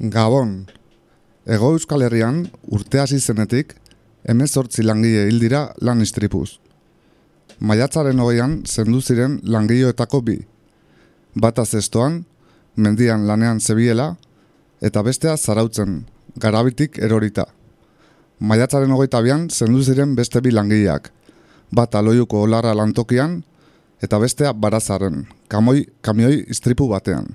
[0.00, 0.64] Gabon,
[1.44, 3.74] Ego Euskal Herrian urte hasi zenetik
[4.24, 6.56] emezortzi langile hil dira lan istripuz.
[7.60, 10.38] Maiatzaren hogeian zendu ziren langileoetako bi.
[11.36, 12.24] Bata zestoan,
[12.76, 14.16] mendian lanean zebiela,
[14.80, 16.06] eta bestea zarautzen,
[16.36, 17.44] garabitik erorita.
[18.40, 21.12] Maiatzaren hogeita bian zendu ziren beste bi langileak.
[21.76, 23.42] Bata loiuko olarra lantokian,
[24.00, 27.34] eta bestea barazaren, kamoi, kamioi istripu batean.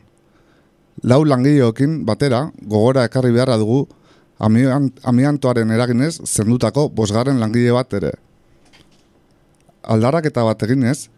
[1.04, 3.88] Lau langileokin batera, gogora ekarri beharra dugu,
[4.40, 8.14] amiantoaren eraginez zendutako bosgarren langile bat ere.
[9.84, 11.10] Aldarak eta bat eginez,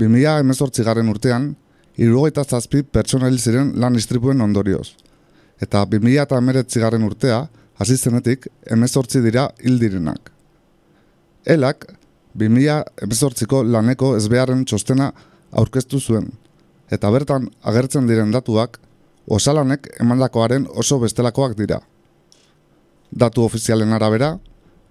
[0.00, 1.54] 2000 emezortzi garen urtean,
[2.00, 4.96] irugaita zazpi pertsona ziren lan istripuen ondorioz.
[5.60, 10.32] Eta 2000 eta emeretzi garen urtea, hasi zenetik, emezortzi dira hildirenak.
[11.44, 11.86] Elak,
[12.34, 15.12] 2000 emezortziko laneko ezbeharren txostena
[15.52, 16.30] aurkeztu zuen,
[16.90, 18.80] eta bertan agertzen diren datuak,
[19.30, 21.80] osalanek emandakoaren oso bestelakoak dira.
[23.10, 24.36] Datu ofizialen arabera,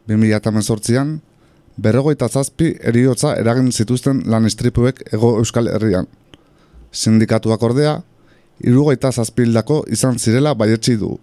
[0.09, 1.17] 2018an,
[1.77, 6.07] berrogoita zazpi eriotza eragin zituzten lan istripuek ego euskal herrian.
[6.91, 7.99] Sindikatuak ordea,
[8.59, 11.13] irugoita zazpildako izan zirela baietsi du.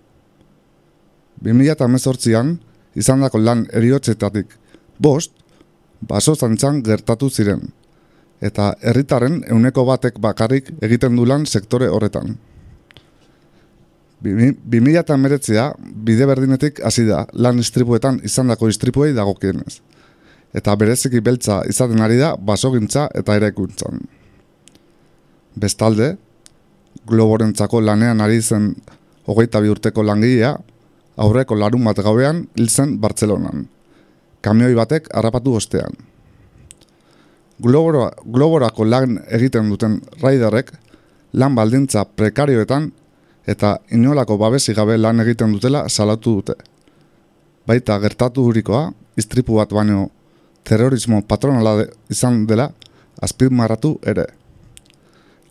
[1.44, 2.56] 2018an,
[2.96, 4.54] izan dako lan eriotzetatik
[4.98, 5.32] bost,
[6.00, 7.66] baso zantzan gertatu ziren,
[8.40, 12.36] eta herritaren euneko batek bakarrik egiten du lan sektore horretan.
[14.22, 19.80] 2000 eta meretzea, bide berdinetik hasi da lan istripuetan izandako istripuei dagokienez.
[20.56, 24.00] Eta bereziki beltza izaten ari da basogintza eta eraikuntzan.
[25.56, 26.16] Bestalde,
[27.06, 28.74] globorentzako lanean ari zen
[29.26, 30.56] hogeita bi urteko langilea,
[31.16, 33.66] aurreko larun bat gauean hil zen Bartzelonan.
[34.40, 35.92] Kamioi batek harrapatu ostean.
[37.62, 40.72] Globora, globorako lan egiten duten raiderrek,
[41.32, 42.90] lan baldintza prekarioetan
[43.46, 46.56] eta inolako babesi gabe lan egiten dutela salatu dute.
[47.66, 50.10] Baita gertatu hurikoa, istripu bat baino
[50.66, 52.70] terrorismo patronala izan dela
[53.22, 54.26] azpimarratu ere.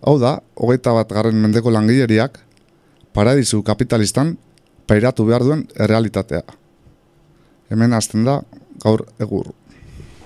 [0.06, 2.38] Hau da, hogeita bat garren mendeko langileriak,
[3.16, 4.36] paradizu kapitalistan
[4.88, 6.44] pairatu behar duen errealitatea.
[7.72, 8.42] Hemen hasten da
[8.84, 9.50] gaur egur.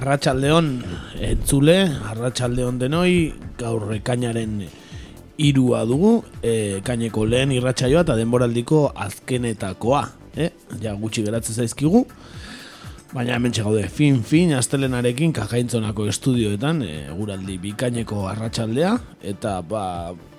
[0.00, 0.68] Arratxaldeon
[1.20, 1.74] entzule,
[2.08, 4.62] arratxaldeon denoi, gaur ekainaren
[5.44, 10.00] irua dugu, e, kaineko lehen irratxaioa eta denboraldiko azkenetakoa.
[10.40, 10.46] E,
[10.80, 12.06] ja gutxi geratzen zaizkigu,
[13.12, 18.94] baina hemen gaude fin fin astelenarekin kajaintzonako estudioetan, e, guraldi bikaineko arratsaldea
[19.34, 19.82] eta ba,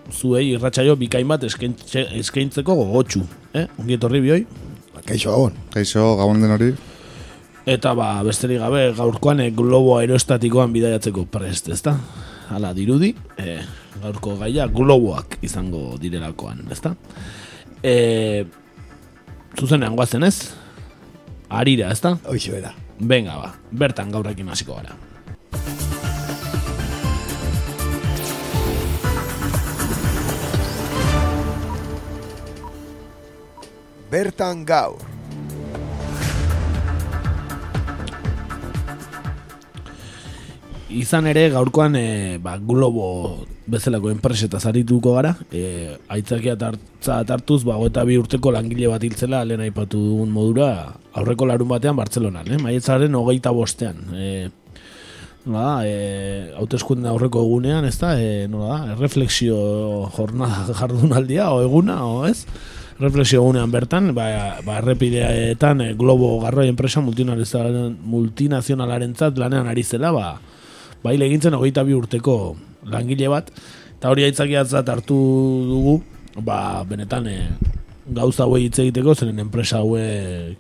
[0.09, 3.27] zuei irratxaio bikain bat eskaintzeko gogotxu.
[3.53, 3.67] Eh?
[3.77, 4.41] Ongi etorri bioi?
[5.05, 5.61] Kaixo gabon.
[5.75, 6.73] Kaixo gabon den hori.
[7.61, 11.94] Eta ba, besterik gabe gaurkoan e, globo aerostatikoan bidaiatzeko prest, ezta?
[12.49, 13.59] Hala dirudi, e,
[14.01, 16.95] gaurko gaia globoak izango direlakoan, ezta?
[17.85, 18.45] E,
[19.59, 20.55] zuzenean guazen ez?
[21.53, 22.16] Arira, ezta?
[22.25, 22.73] Hoixo era.
[22.97, 24.97] Venga ba, bertan gaurrekin hasiko gara.
[34.11, 35.10] Bertan gaur.
[40.97, 47.78] Izan ere gaurkoan e, ba, globo bezalako enpreseta zarituko gara e, aitzakia tartza tartuz ba,
[47.85, 52.59] eta bi urteko langile bat hiltzela lehen aipatu dugun modura aurreko larun batean Bartzelonan, eh?
[52.62, 54.50] maietzaren hogeita bostean e,
[55.46, 59.57] ba, e, aurreko egunean ez da, e, nola da, refleksio
[60.18, 62.45] jornada jardunaldia o eguna, o ez?
[63.01, 64.25] refleksio egunean bertan, ba,
[64.65, 70.39] ba errepideetan e, globo garroi enpresa multinazionalaren zat lanean ari zela, ba,
[71.03, 72.56] bai legintzen hogeita bi urteko
[72.89, 73.51] langile bat,
[73.98, 75.18] eta hori aitzakiatzat hartu
[75.69, 76.00] dugu,
[76.42, 77.38] ba, benetan e,
[78.15, 80.56] gauza hauei hitz egiteko, zeren enpresa haue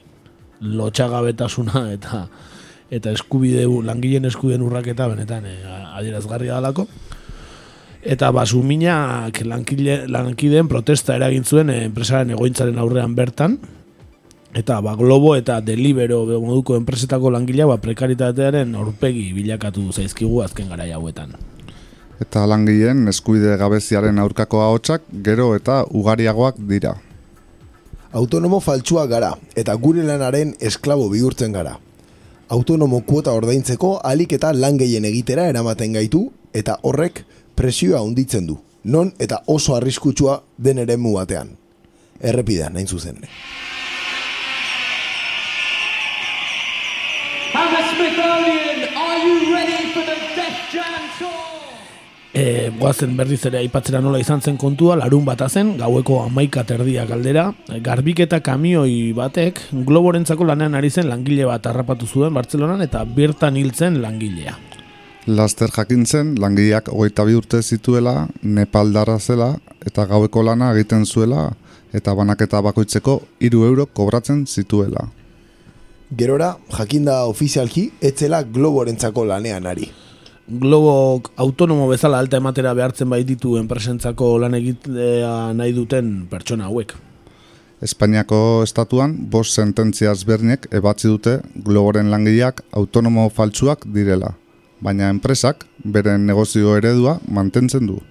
[0.61, 2.25] lotxagabetasuna eta
[2.91, 5.55] eta eskubide langileen eskubideen urraketa benetan e,
[5.95, 6.87] adierazgarria dalako.
[8.01, 13.59] Eta ba, suminak lankideen protesta eragin zuen e, enpresaren egointzaren aurrean bertan,
[14.53, 20.83] Eta ba, Globo eta Delibero moduko enpresetako langilea ba, prekaritatearen aurpegi bilakatu zaizkigu azken gara
[20.95, 21.37] hauetan.
[22.19, 26.97] Eta langileen eskuide gabeziaren aurkako ahotsak gero eta ugariagoak dira.
[28.11, 31.77] Autonomo faltsua gara eta gure lanaren esklabo bihurtzen gara.
[32.49, 37.23] Autonomo kuota ordaintzeko alik eta lan gehien egitera eramaten gaitu eta horrek
[37.55, 38.59] presioa handitzen du.
[38.83, 41.55] Non eta oso arriskutsua den eremu batean.
[42.19, 43.23] Errepida, nain zuzen.
[52.33, 57.03] E, goazen berriz ere aipatzera nola izan zen kontua, larun bata zen, gaueko amaika terdia
[57.05, 57.49] galdera,
[57.83, 63.99] garbiketa kamioi batek, globorentzako lanean ari zen langile bat harrapatu zuen Bartzelonan eta bertan hiltzen
[64.01, 64.55] langilea.
[65.27, 69.51] Laster jakin zen, langileak hogeita bi urte zituela, Nepaldarra zela
[69.85, 71.49] eta gaueko lana egiten zuela
[71.93, 75.09] eta banaketa bakoitzeko hiru euro kobratzen zituela.
[76.11, 79.85] Gerora, jakinda ofizialki, etzela globorentzako lanean ari.
[80.51, 86.91] Globok autonomo bezala alta ematera behartzen baititu enpresentzako lan egitea nahi duten pertsona hauek.
[87.81, 94.35] Espainiako estatuan, bost sententzia ezberdinek ebatzi dute globoren langileak autonomo faltsuak direla,
[94.83, 98.01] baina enpresak beren negozio eredua mantentzen du.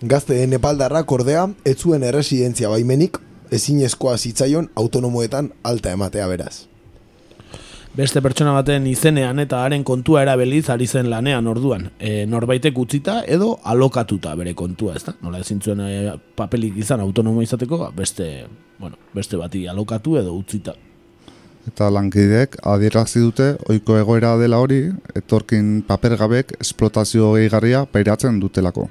[0.00, 3.18] Gazte Nepaldarrak ordea, ez zuen erresidentzia baimenik,
[3.50, 6.67] ezinezkoa zitzaion autonomoetan alta ematea beraz.
[7.98, 11.88] Beste pertsona baten izenean eta haren kontua erabeliz ari zen lanean orduan.
[11.98, 15.16] E, norbaitek utzita edo alokatuta bere kontua, ezta?
[15.24, 18.28] Nola ezin zuen e, papelik izan autonomo izateko, ba, beste,
[18.78, 20.76] bueno, beste bati alokatu edo utzita.
[21.66, 24.84] Eta lankideek adierazi dute ohiko egoera dela hori,
[25.18, 28.86] etorkin papergabek esplotazio gehigarria pairatzen dutelako.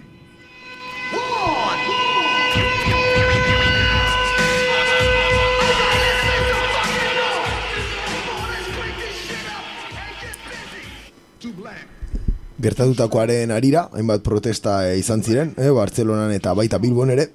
[12.58, 17.28] Gertatutakoaren arira, hainbat protesta e, izan ziren, e, Bartzelonan eta baita Bilbon ere.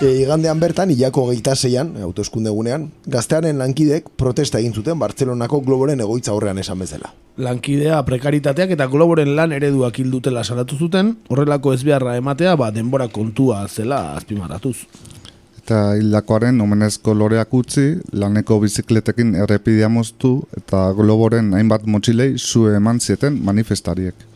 [0.00, 5.60] E, igandean bertan, hilako geita zeian, e, hauteskunde egunean, gaztearen lankidek protesta egin zuten Bartzelonako
[5.66, 7.12] globoren egoitza horrean esan bezala.
[7.38, 13.60] Lankidea prekaritateak eta globoren lan ereduak hildutela salatu zuten, horrelako ezbeharra ematea ba, denbora kontua
[13.68, 14.74] zela azpimarratuz.
[15.62, 22.98] Eta hildakoaren omenezko loreak utzi, laneko bizikletekin errepidea moztu eta globoren hainbat motxilei zu eman
[22.98, 24.26] zieten manifestariek.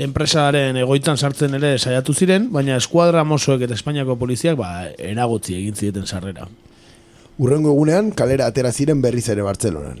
[0.00, 5.76] Enpresaren egoitzan sartzen ere saiatu ziren, baina eskuadra mosoek eta Espainiako poliziak ba, eragotzi egin
[5.76, 6.46] zieten sarrera.
[7.40, 10.00] Urrengo egunean, kalera atera ziren berriz ere Bartzelonan.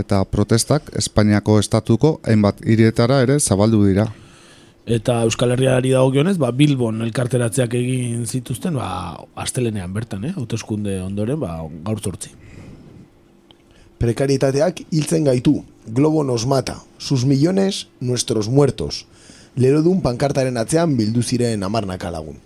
[0.00, 4.06] Eta protestak Espainiako estatuko hainbat hirietara ere zabaldu dira.
[4.86, 10.32] Eta Euskal Herriari dagokionez, ba, Bilbon elkarteratzeak egin zituzten, ba, astelenean bertan, eh?
[10.36, 12.32] hauteskunde ondoren, ba, gaur zortzi.
[14.00, 15.58] Prekaritateak hiltzen gaitu,
[15.92, 19.06] globo nos mata, sus millones, nuestros muertos.
[19.56, 22.36] Lerodun pankartaren atzean bildu ziren amarnaka lagun.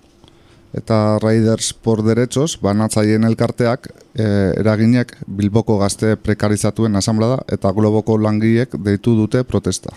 [0.76, 4.26] Eta Riders por Derechos, banatzaien elkarteak, e,
[4.60, 9.90] eraginek Bilboko gazte prekarizatuen asamblada eta globoko langiek deitu dute protesta.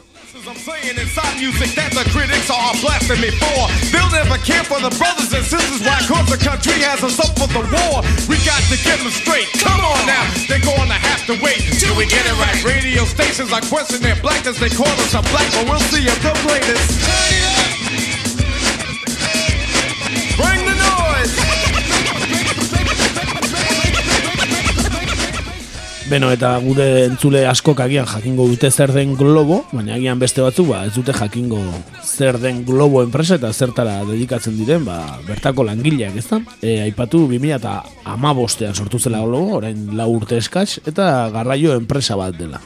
[12.63, 14.59] Radio stations are questioning blackness.
[14.59, 17.32] They call us a black, but we'll see if the latest.
[26.13, 30.67] Beno, eta gure entzule askok agian jakingo dute zer den globo, baina agian beste batzu
[30.67, 31.57] ba, ez dute jakingo
[32.05, 36.37] zer den globo enpresa eta zertara dedikatzen diren, ba, bertako langileak, ez da?
[36.61, 37.73] E, aipatu 2000 eta
[38.13, 42.61] amabostean sortu zela globo, orain lau urte eskaz, eta garraio enpresa bat dela.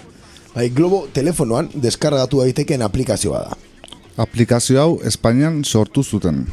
[0.52, 3.58] Bai, Globo telefonoan deskargatu daiteken aplikazioa da.
[4.28, 6.44] Aplikazio hau Espainian sortu zuten.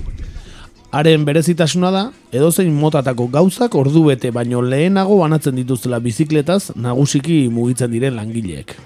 [0.94, 7.90] Haren berezitasuna da, edozein motatako gauzak ordu bete baino lehenago banatzen dituztela bizikletaz nagusiki mugitzen
[7.90, 8.76] diren langileek.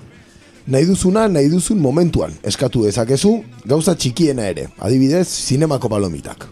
[0.72, 3.34] Nahi duzuna, nahi duzun momentuan, eskatu dezakezu,
[3.68, 6.46] gauza txikiena ere, adibidez, zinemako palomitak.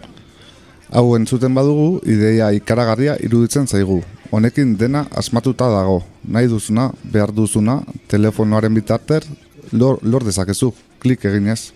[0.92, 4.02] Hau entzuten badugu, ideia ikaragarria iruditzen zaigu.
[4.36, 6.02] Honekin dena asmatuta dago.
[6.28, 7.80] Nahi duzuna, behar duzuna,
[8.12, 9.25] telefonoaren bitarter,
[9.72, 11.72] lor, lor dezakezu, klik eginez.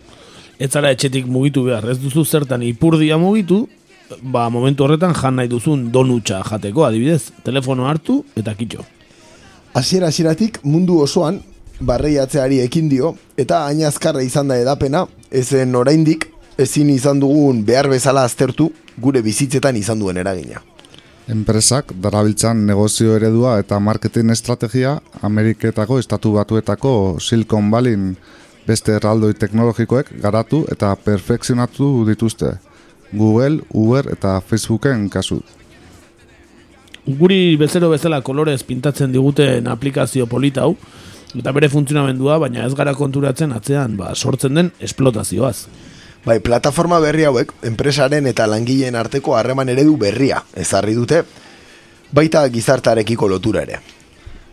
[0.61, 3.63] Ez zara etxetik mugitu behar, ez duzu zertan ipurdia mugitu,
[4.21, 8.85] ba momentu horretan jan nahi duzun donutxa jateko, adibidez, telefono hartu eta kitxo.
[9.73, 11.39] Hasiera hasieratik mundu osoan
[11.81, 16.27] barreiatzeari ekin dio eta ainazkarra izan da edapena, ezen oraindik
[16.61, 18.69] ezin izan dugun behar bezala aztertu
[19.01, 20.61] gure bizitzetan izan duen eragina.
[21.31, 28.13] Enpresak darabiltzan negozio eredua eta marketing estrategia Ameriketako estatu batuetako Silicon Valleyn
[28.67, 32.59] Beste erraldoi teknologikoek garatu eta perfekzionatu dituzte.
[33.13, 35.41] Google, Uber eta Facebooken kasu.
[37.07, 40.77] Guri bezero bezala kolorez pintatzen diguten aplikazio polita hau,
[41.35, 45.67] eta bere funtzionamendua, baina ez gara konturatzen atzean ba, sortzen den esplotazioaz.
[46.25, 51.25] Bai, plataforma berri hauek, enpresaren eta langileen arteko harreman eredu berria ezarri dute,
[52.13, 53.81] baita gizartarekiko lotura ere.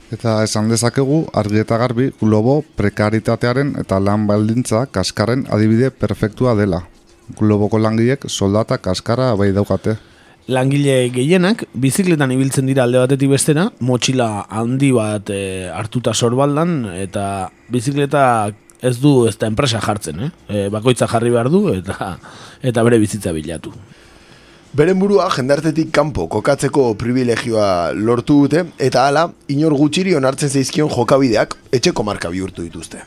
[0.07, 6.85] Eta esan dezakegu argi eta garbi globo prekaritatearen eta lan baldintza kaskarren adibide perfektua dela.
[7.35, 9.97] Globoko langileek soldata kaskara bai daukate.
[10.47, 17.49] Langile gehienak, bizikletan ibiltzen dira alde batetik bestera, motxila handi bat e, hartuta sorbaldan, eta
[17.67, 18.23] bizikleta
[18.79, 20.31] ez du ez da enpresa jartzen, eh?
[20.47, 22.13] E, bakoitza jarri behar du, eta
[22.71, 23.75] eta bere bizitza bilatu.
[24.77, 31.55] Beren burua jendartetik kanpo kokatzeko privilegioa lortu dute, eta hala, inor gutxiri onartzen zaizkion jokabideak
[31.73, 32.99] etxeko marka bihurtu dituzte.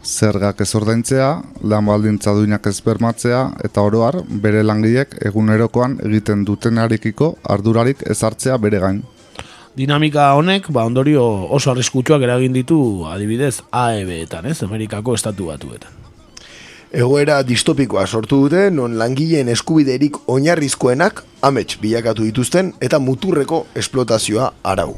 [0.00, 1.26] Zergak ez ordaintzea,
[1.60, 8.56] lan baldintza duinak ez bermatzea, eta oroar bere langileek egunerokoan egiten dutenarekiko ardurarik ez hartzea
[8.62, 9.02] bere gain.
[9.76, 11.26] Dinamika honek, ba, ondorio
[11.58, 12.80] oso arriskutsuak eragin ditu,
[13.12, 16.03] adibidez, AEB-etan, ez, Amerikako estatu batuetan.
[16.94, 24.94] Egoera distopikoa sortu dute, non langileen eskubiderik oinarrizkoenak amets bilakatu dituzten eta muturreko esplotazioa arau.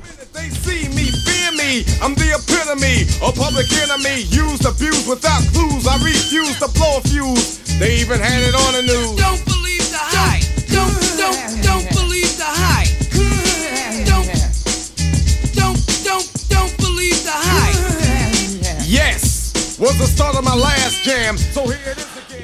[2.00, 4.24] I'm the epitome of public enemy.
[4.30, 5.86] Used, abused without clues.
[5.86, 7.58] I refuse to blow a fuse.
[7.78, 9.16] They even had it on the news.
[9.16, 9.65] Don't believe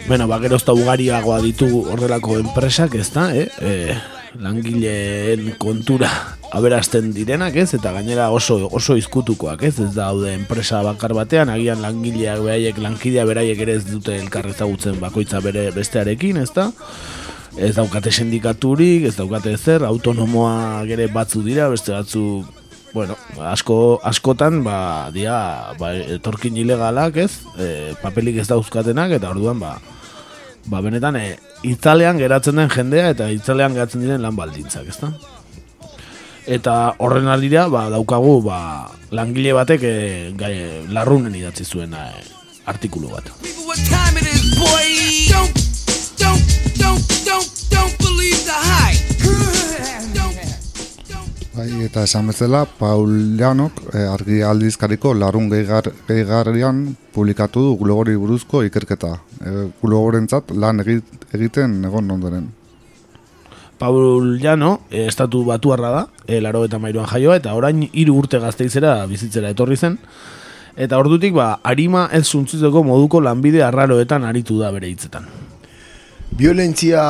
[0.06, 3.46] Bueno, ba, gerozta ugariagoa ditu horrelako enpresak, ez da, eh?
[3.64, 3.94] E,
[4.42, 6.10] langileen kontura
[6.52, 7.70] aberasten direnak, ez?
[7.78, 9.78] Eta gainera oso oso izkutukoak, ez?
[9.80, 15.00] Ez daude enpresa bakar batean, agian langileak beraiek, lankidea beraiek ere ez dute elkar ezagutzen
[15.00, 16.68] bakoitza bere bestearekin, ez da?
[17.56, 22.42] Ez daukate sindikaturik, ez daukate zer, autonomoa ere batzu dira, beste batzu
[22.92, 27.32] bueno, asko, askotan, ba, dia, ba, etorkin ilegalak, ez?
[27.56, 29.76] E, papelik ez dauzkatenak, eta orduan, ba,
[30.68, 35.12] ba benetan, e, itzalean geratzen den jendea, eta itzalean geratzen diren lan baldintzak, ezta?
[36.46, 38.60] Eta horren aldira, ba, daukagu, ba,
[39.14, 39.96] langile batek e,
[40.36, 40.54] gai,
[40.92, 42.06] larrunen idatzi zuen e,
[42.68, 43.32] artikulu bat.
[51.52, 56.78] Bai, eta esan bezala, Paul Janok eh, argi aldizkariko larun gehigar, gehigarrian
[57.12, 59.10] publikatu du globori buruzko ikerketa.
[59.44, 62.48] Eh, globorentzat lan egit, egiten egon ondoren.
[63.76, 68.38] Paul Llano, e, estatu batuarra da, e, laro eta mairuan jaioa, eta orain hiru urte
[68.40, 69.98] gazteizera bizitzera etorri zen.
[70.76, 75.26] Eta ordutik, ba, harima ez zuntzitzeko moduko lanbide arraroetan aritu da bere hitzetan.
[76.32, 77.02] Violentzia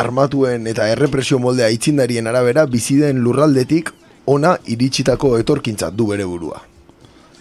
[0.00, 3.90] armatuen eta errepresio moldea itzindarien arabera biziden lurraldetik
[4.32, 6.62] ona iritsitako etorkintzat du bere burua.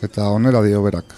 [0.03, 1.15] Eta honela dio berak.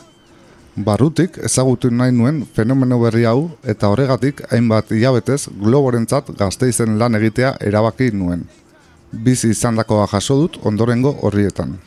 [0.75, 7.55] Barrutik ezagutu nahi nuen fenomeno berri hau eta horregatik hainbat hilabetez globorentzat gazteizen lan egitea
[7.61, 8.45] erabaki nuen.
[9.11, 11.79] Bizi izandakoa jaso dut ondorengo horrietan.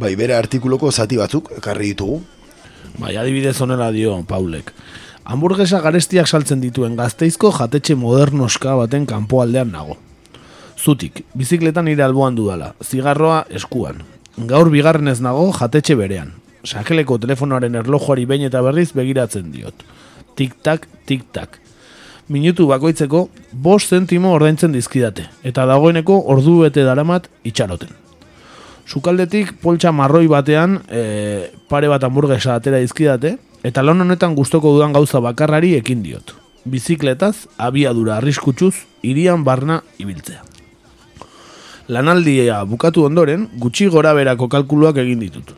[0.00, 2.22] Bai, bere artikuloko zati batzuk ekarri ditugu.
[2.98, 4.72] Bai, adibidez honela dio Paulek.
[5.28, 9.98] Hamburguesa garestiak saltzen dituen gazteizko jatetxe modernoska baten kanpoaldean nago.
[10.80, 14.00] Zutik, bizikletan nire alboan dudala, zigarroa eskuan.
[14.48, 16.32] Gaur bigarren nago jatetxe berean.
[16.64, 19.84] Sakeleko telefonoaren erlojuari behin eta berriz begiratzen diot.
[20.36, 21.58] Tik-tak, tik-tak.
[22.28, 27.92] Minutu bakoitzeko, bost zentimo ordaintzen dizkidate, eta dagoeneko ordu bete daramat itxaroten.
[28.88, 34.92] Sukaldetik poltsa marroi batean e, pare bat hamburguesa atera dizkidate, eta lan honetan gustoko dudan
[34.92, 36.34] gauza bakarrari ekin diot.
[36.64, 40.42] Bizikletaz, abiadura arriskutsuz, irian barna ibiltzea.
[41.88, 45.54] Lanaldia bukatu ondoren, gutxi gora berako kalkuluak egin ditut.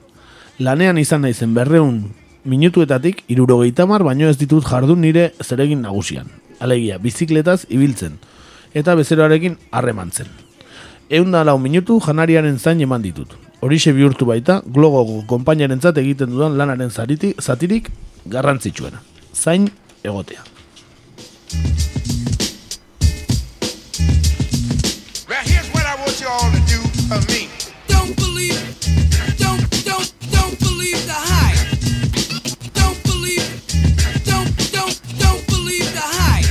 [0.61, 2.05] Lanean izan naizen berreun
[2.45, 6.31] minutuetatik, irurogeita mar baino ez ditut jardun nire zeregin nagusian.
[6.61, 8.19] Alegia, bizikletaz ibiltzen,
[8.75, 10.29] eta bezeroarekin harremantzen.
[11.11, 13.35] Eunda lau minutu janariaren zain eman ditut.
[13.61, 17.91] Horixe bihurtu baita, glogo konpainarentzat egiten dudan lanaren zariti, zatirik
[18.25, 19.03] garrantzitsuena.
[19.37, 19.69] Zain
[20.03, 20.41] egotea.
[25.29, 27.51] Now here's what I want you all to do for me.
[27.87, 28.57] don't believe,
[29.37, 31.61] don't, don't, don't believe the hype.
[32.73, 33.45] Don't believe,
[34.25, 36.49] don't, don't, don't believe the hype.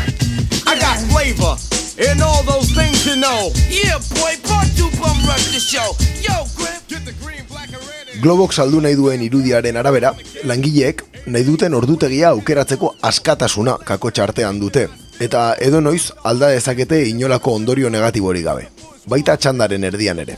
[0.68, 1.69] I got flavor
[2.00, 3.52] in all those things you know.
[3.70, 5.90] Yeah, boy, part two bum rush the show.
[6.24, 6.80] Yo, Grim.
[6.88, 8.08] Get the green, black, and red.
[8.14, 10.14] and- Globok saldu nahi duen irudiaren arabera,
[10.44, 14.88] langileek nahi duten ordutegia aukeratzeko askatasuna kakotxa artean dute,
[15.20, 18.68] eta edo noiz alda dezakete inolako ondorio negatiborik gabe,
[19.08, 20.38] baita txandaren erdian ere.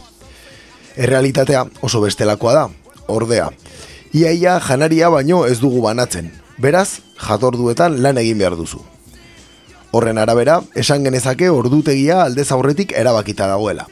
[0.97, 2.69] Errealitatea oso bestelakoa da,
[3.07, 3.49] ordea.
[4.13, 8.81] Iaia janaria baino ez dugu banatzen, beraz, jatorduetan lan egin behar duzu.
[9.91, 13.87] Horren arabera, esan genezake ordutegia aldez aurretik erabakita dagoela.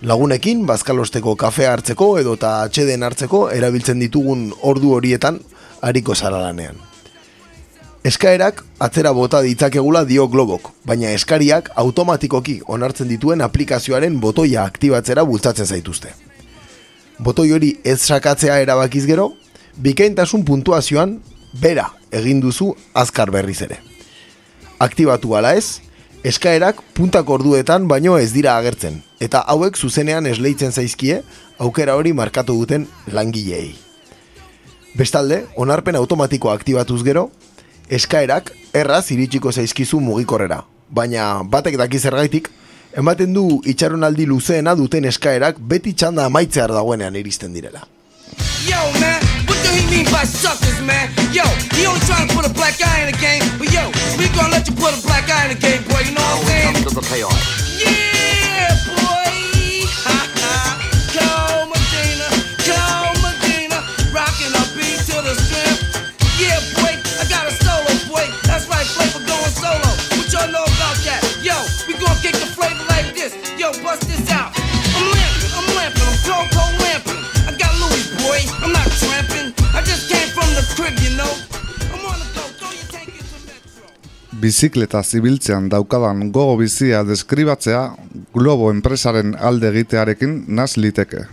[0.00, 5.40] Lagunekin, bazkalosteko kafea hartzeko edo eta atxeden hartzeko erabiltzen ditugun ordu horietan
[5.82, 6.78] hariko zara lanean.
[8.08, 15.66] Eskaerak atzera bota ditzakegula dio globok, baina eskariak automatikoki onartzen dituen aplikazioaren botoia aktibatzera bultzatzen
[15.66, 16.14] zaituzte.
[17.18, 19.32] Botoi hori ez sakatzea erabakiz gero,
[19.76, 21.18] bikaintasun puntuazioan
[21.60, 23.82] bera egin duzu azkar berriz ere.
[24.78, 25.80] Aktibatu ala ez,
[26.22, 31.22] eskaerak puntak orduetan baino ez dira agertzen, eta hauek zuzenean esleitzen zaizkie
[31.58, 33.72] aukera hori markatu duten langileei.
[34.94, 37.28] Bestalde, onarpen automatikoa aktibatuz gero,
[37.90, 42.50] eskaerak erraz iritsiko zaizkizu mugikorrera, baina batek daki zergaitik,
[42.94, 47.82] ematen du itxaronaldi luzeena duten eskaerak beti txanda amaitzear dagoenean iristen direla.
[48.68, 49.37] Yo, man,
[49.78, 51.10] he mean by suckers, man?
[51.30, 51.44] Yo,
[51.78, 53.86] he only trying to put a black eye in the game, but yo,
[54.18, 56.42] we gonna let you put a black eye in the game, boy, you know what
[56.42, 56.74] I'm saying?
[56.74, 57.57] Yeah,
[84.48, 87.80] Bizikleta zibiltzean daukadan gogo bizia deskribatzea
[88.32, 91.24] Globo enpresaren alde egitearekin naz liteke.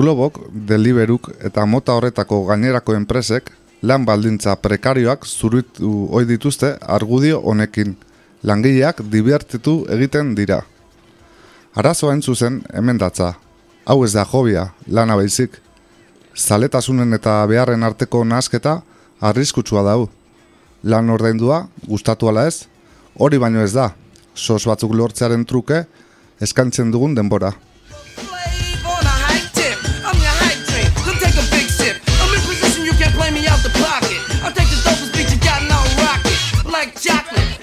[0.00, 3.48] Globok, Deliveruk eta mota horretako gainerako enpresek
[3.82, 7.96] lan baldintza prekarioak zuritu ohi dituzte argudio honekin.
[8.42, 10.60] Langileak dibertitu egiten dira.
[11.74, 13.32] Arazoa zuzen hemen datza.
[13.86, 15.56] Hau ez da jobia, lana baizik.
[16.36, 18.82] Zaletasunen eta beharren arteko nasketa
[19.20, 20.08] arriskutsua dau.
[20.86, 22.68] Lan ordaindua, gustatu ala ez,
[23.18, 23.88] hori baino ez da.
[24.38, 25.82] Sos batzuk lortzearen truke,
[26.38, 27.52] eskaintzen dugun denbora.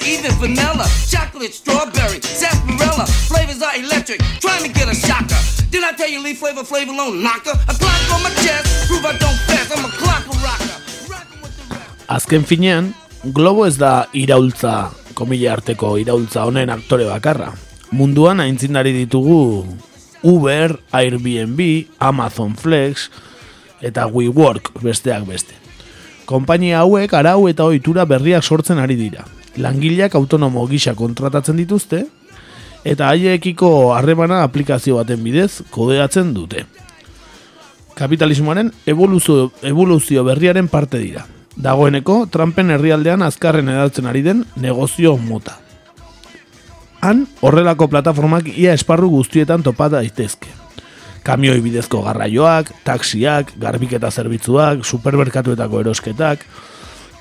[0.03, 3.05] Even vanilla, chocolate, strawberry, sarsaparilla.
[3.31, 4.19] Flavors are electric.
[4.41, 5.39] Trying to get a shocker.
[5.71, 7.55] Did I tell you leave flavor, flavor alone, knocker?
[7.71, 9.71] A clock on my chest, prove I don't fast.
[9.71, 10.77] I'm a clock rocker.
[12.07, 17.53] Azken finean, Globo ez da iraultza, komila arteko iraultza honen aktore bakarra.
[17.95, 19.63] Munduan aintzindari ditugu
[20.27, 21.61] Uber, Airbnb,
[21.99, 23.07] Amazon Flex
[23.79, 25.55] eta WeWork besteak beste.
[26.27, 29.23] Konpainia hauek arau eta ohitura berriak sortzen ari dira.
[29.55, 32.05] Langileak autonomo gisa kontratatzen dituzte
[32.83, 36.65] eta haiekiko harremana aplikazio baten bidez kodeatzen dute
[37.95, 41.25] kapitalismoaren evoluzio, evoluzio berriaren parte dira.
[41.55, 45.59] Dagoeneko, Trumpen herrialdean azkarren edaltzen ari den negozio mota.
[47.03, 50.49] Han, horrelako plataformak ia esparru guztietan topa daitezke.
[51.23, 56.43] Kamioi bidezko garraioak, taxiak, garbiketa zerbitzuak, supermerkatuetako erosketak,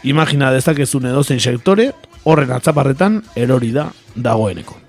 [0.03, 1.91] imagina dezakezun edozein sektore,
[2.25, 4.82] horren atzaparretan erori da dagoeneko.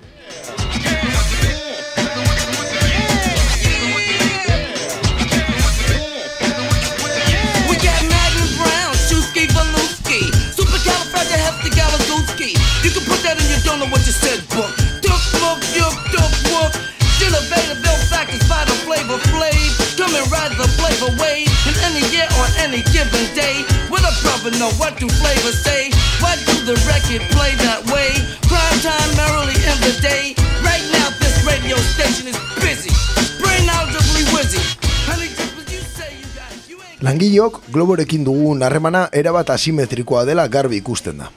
[22.63, 23.55] Any given day.
[23.91, 25.91] What a brother know what do flavors say?
[26.23, 28.15] Why do the record play that way?
[28.47, 30.31] Prime time merrily in the day.
[30.63, 32.91] Right now this radio station is busy.
[33.43, 34.63] Brain audibly whizzy.
[35.07, 35.29] Honey,
[37.03, 41.27] Langileok globorekin dugun harremana erabat asimetrikoa dela garbi ikusten da.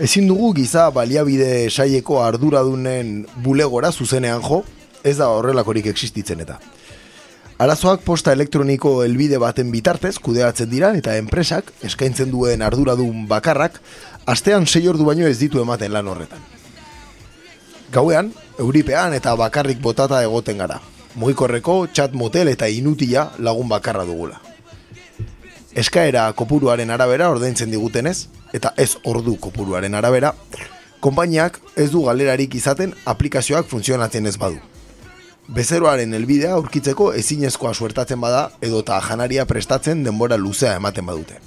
[0.00, 4.62] Ezin dugu giza baliabide saieko arduradunen bulegora zuzenean jo,
[5.04, 6.56] ez da horrelakorik existitzen eta.
[7.58, 13.80] Arazoak posta elektroniko helbide baten bitartez kudeatzen dira eta enpresak eskaintzen duen arduradun bakarrak
[14.30, 16.38] astean sei ordu baino ez ditu ematen lan horretan.
[17.90, 18.30] Gauean,
[18.62, 20.78] euripean eta bakarrik botata egoten gara.
[21.18, 24.38] Mugikorreko, txat motel eta inutila lagun bakarra dugula.
[25.74, 30.34] Eskaera kopuruaren arabera ordaintzen digutenez, eta ez ordu kopuruaren arabera,
[31.00, 34.62] konpainiak ez du galerarik izaten aplikazioak funtzionatzen ez badu.
[35.48, 41.38] Bezeroaren helbidea aurkitzeko ezinezkoa suertatzen bada edota janaria prestatzen denbora luzea ematen badute.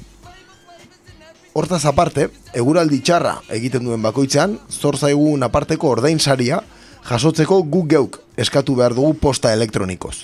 [1.54, 6.64] Hortaz aparte, eguraldi txarra egiten duen bakoitzean, zor zaigun aparteko ordainsaria
[7.12, 10.16] jasotzeko guk geuk eskatu behar dugu posta elektronikoz.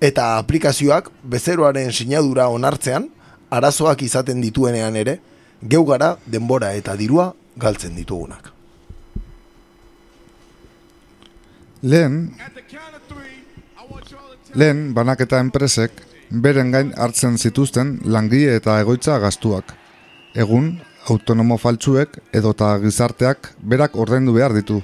[0.00, 3.10] Eta aplikazioak bezeroaren sinadura onartzean,
[3.50, 5.18] arazoak izaten dituenean ere,
[5.60, 8.59] geu gara denbora eta dirua galtzen ditugunak.
[11.82, 12.34] Lehen,
[14.52, 15.92] lehen banaketa enpresek
[16.30, 19.72] beren gain hartzen zituzten langile eta egoitza gastuak.
[20.36, 20.74] Egun,
[21.08, 24.82] autonomo faltsuek edota gizarteak berak ordaindu behar ditu.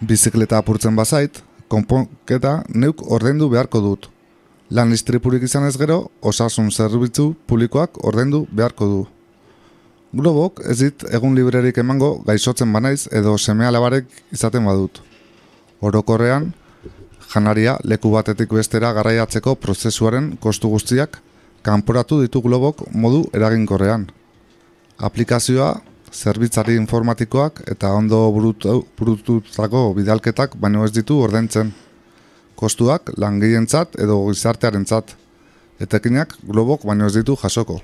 [0.00, 4.08] Bizikleta apurtzen bazait, konponketa neuk ordaindu beharko dut.
[4.70, 9.02] Lan istripurik izan ez gero, osasun zerbitzu publikoak ordaindu beharko du.
[10.16, 15.02] Globok ez dit egun librerik emango gaixotzen banaiz edo seme alabarek izaten badut.
[15.80, 16.52] Orokorrean,
[17.32, 21.20] janaria leku batetik bestera garraiatzeko prozesuaren kostu guztiak
[21.62, 24.08] kanporatu ditu globok modu eraginkorrean.
[24.98, 25.76] Aplikazioa,
[26.12, 31.72] zerbitzari informatikoak eta ondo burutu- burututako bidalketak baino ez ditu ordaintzen.
[32.56, 35.14] Kostuak langileentzat edo gizartearentzat.
[35.78, 37.80] Etekinak globok baino ez ditu jasoko.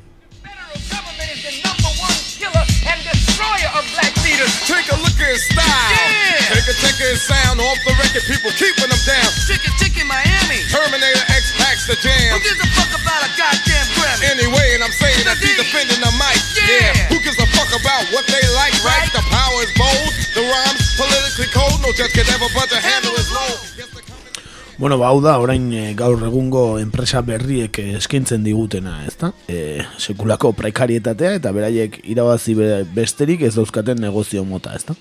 [7.14, 8.26] His sound off the record.
[8.26, 9.30] People keeping them down.
[9.46, 10.58] Chicken, chicken, Miami.
[10.66, 12.42] Terminator X packs the Who jam.
[12.42, 14.34] gives a fuck about a goddamn Grammy?
[14.34, 16.34] Anyway, and I'm saying that he's defending the mic.
[16.58, 16.90] Yeah.
[17.14, 19.06] Who gives a fuck about what they like, right?
[19.06, 19.12] Right.
[19.14, 20.10] The power is bold.
[20.34, 21.78] The rhymes politically cold.
[21.86, 23.14] No judge can ever but to handle.
[23.14, 24.02] Yes, the
[24.74, 29.30] Bueno, ba, hau da, orain e, gaur egungo enpresa berriek eh, eskaintzen digutena, ezta?
[29.46, 34.96] E, sekulako prekarietatea eta beraiek irabazi be- besterik ez dauzkaten negozio mota, ezta?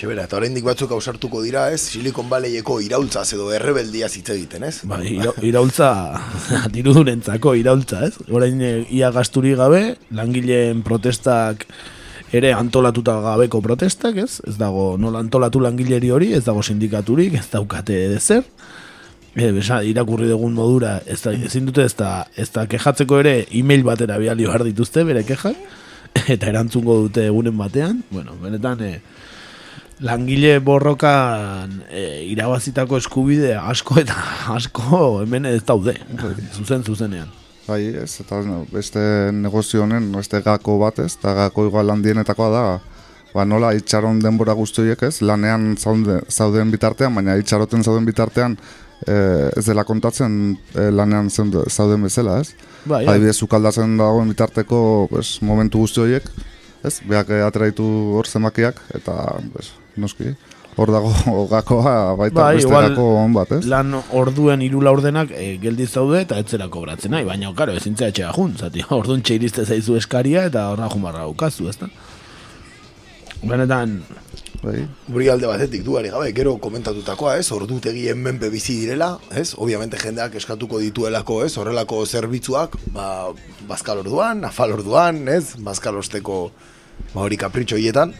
[0.00, 1.82] Xebera, eta oraindik batzuk ausartuko dira, ez?
[1.92, 4.78] Silicon Valleyeko iraultzaz edo errebeldia hitz egiten, ez?
[4.88, 5.90] Ba, ira, iraultza,
[6.76, 8.14] dirudurentzako iraultza, ez?
[8.32, 9.82] Orain e, ia gasturi gabe,
[10.16, 11.66] langileen protestak
[12.32, 14.40] ere antolatuta gabeko protestak, ez?
[14.48, 18.46] Ez dago nola antolatu langileri hori, ez dago sindikaturik, ez daukate zer.
[19.36, 23.42] E, besa, irakurri dugun modura, ez da, ezin dute ez da, ez da kejatzeko ere
[23.52, 25.60] e-mail batera biali behar dituzte bere kejak,
[26.38, 29.28] eta erantzungo dute egunen batean, bueno, benetan, e,
[30.00, 34.16] langile borrokan e, irabazitako eskubide asko eta
[34.56, 35.96] asko hemen ez daude,
[36.54, 37.28] zuzen zuzenean.
[37.68, 38.40] Bai, ez, eta
[38.72, 39.00] beste
[39.36, 42.62] negozio honen, beste gako bat ez, eta gako igual handienetakoa da,
[43.34, 48.56] ba nola itxaron denbora guztiek ez, lanean zaude, zauden bitartean, baina itxaroten zauden bitartean
[49.06, 49.14] e,
[49.56, 52.56] ez dela kontatzen e, lanean zaude- zauden bezala, ez?
[52.90, 54.80] Bai, Adibidez, ukaldatzen dagoen bitarteko
[55.12, 56.26] pues, momentu guzti horiek,
[56.82, 56.96] ez?
[57.06, 57.86] Beak atraitu
[58.16, 59.14] hor zemakiak, eta,
[59.52, 60.34] pues, noski,
[60.76, 61.12] hor dago
[61.52, 63.64] gakoa baita Bai, beste on bat, ez?
[63.70, 68.32] lan orduen hiru laurdenak e, geldi zaude eta etzera kobratzen nahi, baina karo, ezintzea etxea
[68.36, 71.90] jun, zati, orduan txeiriste zaizu eskaria eta horra jumarra ukazu, ezta?
[73.40, 74.02] Benetan,
[74.60, 77.46] Bai, Guri alde batetik duari gabe, gero komentatutakoa, ez?
[77.56, 79.54] Ordutegien menpe bizi direla, ez?
[79.56, 81.54] Obviamente jendeak eskatuko dituelako, ez?
[81.56, 83.06] Horrelako zerbitzuak, ba,
[83.70, 85.56] bazkal orduan, afal orduan, ez?
[85.64, 86.42] Bazkal osteko,
[87.14, 88.12] ba, hori kapritxo hietan.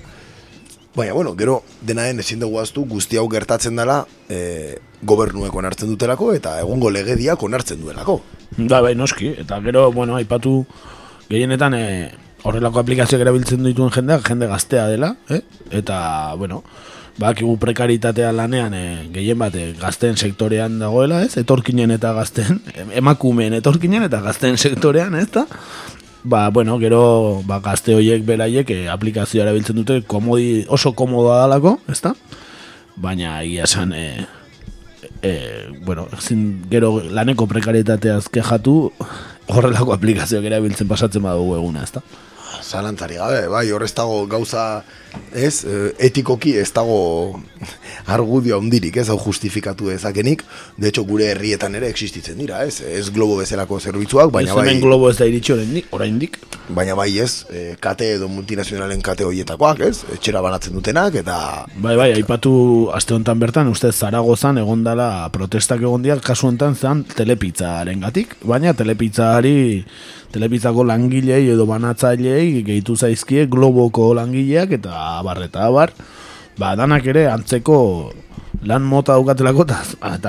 [0.95, 5.89] Baina, bueno, gero dena den ezin dugu aztu guzti hau gertatzen dela e, gobernuek onartzen
[5.93, 8.21] dutelako eta egungo legediak onartzen duelako.
[8.59, 10.65] da bai noski, eta gero, bueno, aipatu
[11.29, 11.85] gehienetan e,
[12.43, 15.43] horrelako aplikazioak erabiltzen dituen jendeak jende gaztea dela, eh?
[15.71, 16.65] eta, bueno,
[17.21, 21.37] bakigu prekaritatea lanean e, gehien bat e, gazten sektorean dagoela, ez?
[21.39, 25.47] Etorkinen eta gazten, em- emakumeen etorkinen eta gazten sektorean, ez da?
[26.23, 31.79] Ba, bueno, gero ba, gazte horiek beraiek e, aplikazioa erabiltzen dute komodi, oso komodoa dalako,
[31.89, 32.13] ez da?
[33.01, 34.27] Baina egia esan, e,
[35.25, 35.33] e,
[35.87, 38.75] bueno, zin, gero laneko prekarietateaz kejatu,
[39.49, 42.05] horrelako aplikazioak erabiltzen pasatzen badugu eguna, ezta?
[42.63, 44.83] Zalantzari gabe, bai, hor ez dago gauza,
[45.33, 47.41] ez, eh, etikoki ez dago
[48.15, 50.45] argudio handirik, ez, hau justifikatu dezakenik,
[50.77, 54.67] de hecho gure herrietan ere existitzen dira, ez, ez globo bezalako zerbitzuak, baina ez bai,
[54.69, 55.55] hemen globo ez da iritsi
[55.91, 61.39] oraindik, baina bai ez, eh, kate edo multinazionalen kate horietakoak, ez, etxera banatzen dutenak, eta
[61.81, 62.53] Bai, bai, aipatu
[62.95, 68.37] aste honetan bertan, uste Zaragozan egon dela protestak egon dira, kasu honetan zen telepitzaren gatik,
[68.45, 69.85] baina telepitzari,
[70.33, 75.95] telepitzako langilei edo banatzailei gehitu zaizkie globoko langileak eta abar eta abar,
[76.59, 77.79] ba, danak ere antzeko
[78.67, 79.81] lan mota daukatelako eta,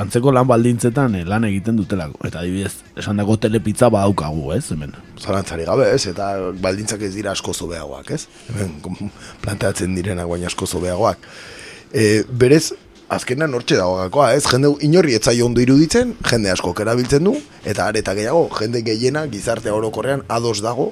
[0.01, 2.21] antzeko lan baldintzetan eh, lan egiten dutelako.
[2.27, 4.93] Eta adibidez, esan dago telepizza badaukagu, ez, hemen.
[5.19, 9.11] zalantzari gabe, ez, eta baldintzak ez dira asko zobeagoak, ez, hemen
[9.43, 11.27] planteatzen direnak baina asko zobeagoak.
[11.91, 12.71] E, berez,
[13.12, 17.36] azkenan hortxe dago gakoa, ez, jende inorri etzai ondo iruditzen, jende asko erabiltzen du,
[17.67, 20.91] eta areta gehiago, jende gehiena gizarte orokorrean ados dago,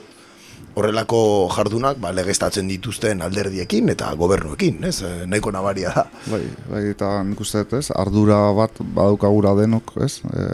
[0.79, 1.21] horrelako
[1.53, 4.99] jardunak ba, legeztatzen dituzten alderdiekin eta gobernuekin, ez?
[5.03, 6.05] E, nahiko nabaria da.
[6.29, 10.45] Bai, bai, eta nik uste ez, ardura bat badaukagura denok, ez, e,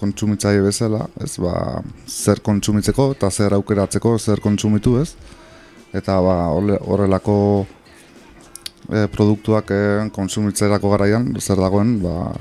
[0.00, 5.12] kontsumitzaile bezala, ez, ba, zer kontsumitzeko eta zer aukeratzeko, zer kontsumitu, ez,
[5.96, 7.36] eta ba, horrelako
[8.90, 9.82] e, produktuak e,
[10.14, 12.32] kontsumitzerako garaian, zer dagoen, ba,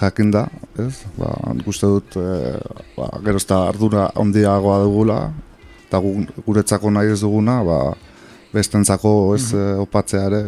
[0.00, 0.46] jakin da,
[0.80, 2.56] ez, ba, nik uste dut, e,
[2.96, 5.18] ba, gero ez da ardura handiagoa dugula,
[5.86, 6.14] eta gu,
[6.46, 7.82] guretzako nahi ez duguna, ba,
[8.52, 10.46] bestentzako ez e, opatzea ere,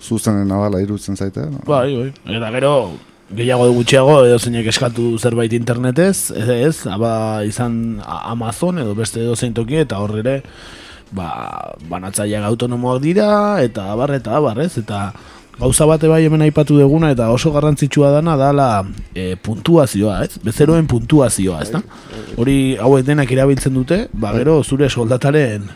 [0.00, 1.46] zuzenena dela iruditzen zaite.
[1.50, 1.62] no?
[1.66, 2.36] Bai, bai.
[2.36, 2.74] Eta gero,
[3.36, 9.22] gehiago edo gutxiago edo zeinek eskatu zerbait internetez, ez, ez, aba izan Amazon edo beste
[9.22, 10.40] edo zein toki, eta hor ere,
[11.12, 13.28] ba, banatzaileak autonomoak dira,
[13.64, 15.10] eta abar, eta abar, ez, eta
[15.60, 18.70] gauza bate bai hemen aipatu duguna, eta oso garrantzitsua dana dala
[19.14, 21.82] e, puntuazioa, ez, bezeroen puntuazioa, ez da?
[22.40, 25.68] Hori hauek denak erabiltzen dute, ba gero zure soldataren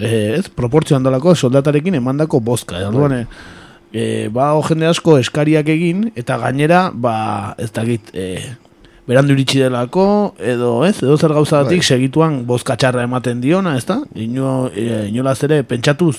[0.00, 2.80] eh, ez, proportzioan dalako soldatarekin emandako bozka.
[2.88, 3.26] Orduan, eh,
[3.92, 8.56] eh, ba, jende asko eskariak egin, eta gainera, ba, ez dakit, eh,
[9.10, 10.06] berandu iritsi delako,
[10.38, 13.98] edo, ez, edo zer gauzatik segituan bozka txarra ematen diona, ez da?
[14.14, 16.14] Ino, eh, inolaz ere, pentsatuz,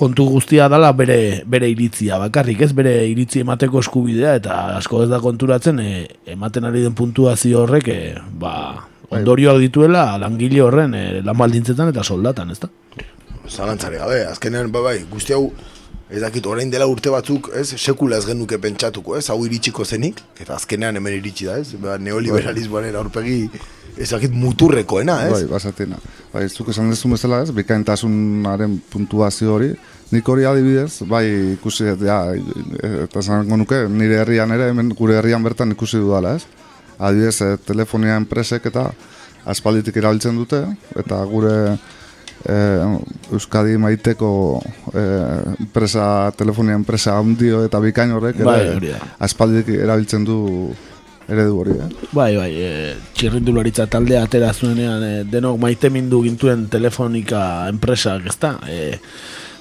[0.00, 5.10] kontu guztia dala bere, bere iritzia bakarrik, ez bere iritzi emateko eskubidea eta asko ez
[5.10, 5.90] da konturatzen e,
[6.34, 7.98] ematen ari den puntuazio horrek e,
[8.40, 8.54] ba,
[9.12, 12.70] ondorioak dituela langile horren e, lan baldintzetan eta soldatan, ez da?
[13.50, 15.50] Zalantzare gabe, azkenean, bai, bai, guzti hau,
[16.10, 20.18] ez dakit, orain dela urte batzuk, ez, sekula ez genuke pentsatuko, ez, hau iritsiko zenik,
[20.42, 23.44] eta azkenean hemen iritsi da, ez, ba, neoliberalismoaren aurpegi,
[23.94, 25.32] ez dakit, muturrekoena, ez?
[25.36, 26.00] Bai, basatena.
[26.32, 29.70] Bai, zuk esan dezun bezala ez, bikaintasunaren puntuazio hori,
[30.10, 32.18] nik hori adibidez, bai ikusi, ja,
[33.04, 36.46] eta zango nuke, nire herrian ere, hemen gure herrian bertan ikusi dudala, ez?
[36.98, 38.90] Adibidez, eh, telefonia enpresek eta
[39.48, 40.64] aspalditik erabiltzen dute,
[40.98, 41.54] eta gure
[42.44, 44.60] eh, Euskadi maiteko
[44.94, 49.02] eh, enpresa, telefonia enpresa handio eta bikain horrek Bai, ere hori da.
[49.26, 50.38] aspalditik erabiltzen du
[51.30, 52.06] eredu hori, eh?
[52.10, 52.70] Bai, bai, e,
[53.14, 58.56] txirrindularitza taldea atera zuenean e, denok maite mindu gintuen telefonika enpresak, ezta?
[58.66, 58.96] E,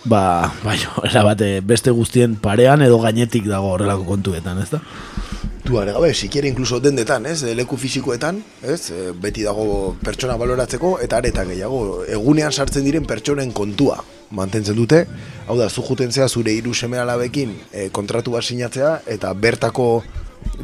[0.10, 0.80] ba, bai,
[1.12, 4.82] era bate beste guztien parean edo gainetik dago horrelako kontuetan, ezta?
[4.82, 5.29] Du,
[5.78, 11.20] are gabe, sikiera inkluso dendetan, ez, leku fisikoetan, ez, e, beti dago pertsona baloratzeko, eta
[11.20, 14.00] areta gehiago, egunean sartzen diren pertsonen kontua
[14.32, 15.04] mantentzen dute,
[15.48, 20.04] hau da, zu juten zure hiru seme alabekin e, kontratu bat sinatzea, eta bertako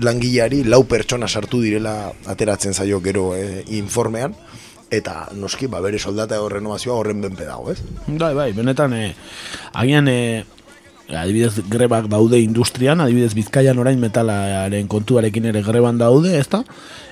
[0.02, 4.34] langileari lau pertsona sartu direla ateratzen zaio gero e, informean,
[4.90, 7.82] eta noski, ba, bere soldata edo renovazioa horren benpe dago, ez?
[8.08, 9.16] Bai, bai, benetan, e,
[9.74, 10.46] agian, e,
[11.10, 16.64] adibidez grebak daude industrian, adibidez bizkaian orain metalaren kontuarekin ere greban daude, ezta?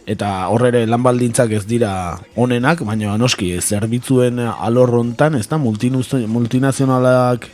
[0.09, 5.59] Eta horrere lan baldintzak ez dira onenak, baina noski, zerbitzuen alorrontan, ezta?
[5.61, 7.49] Multinazionalak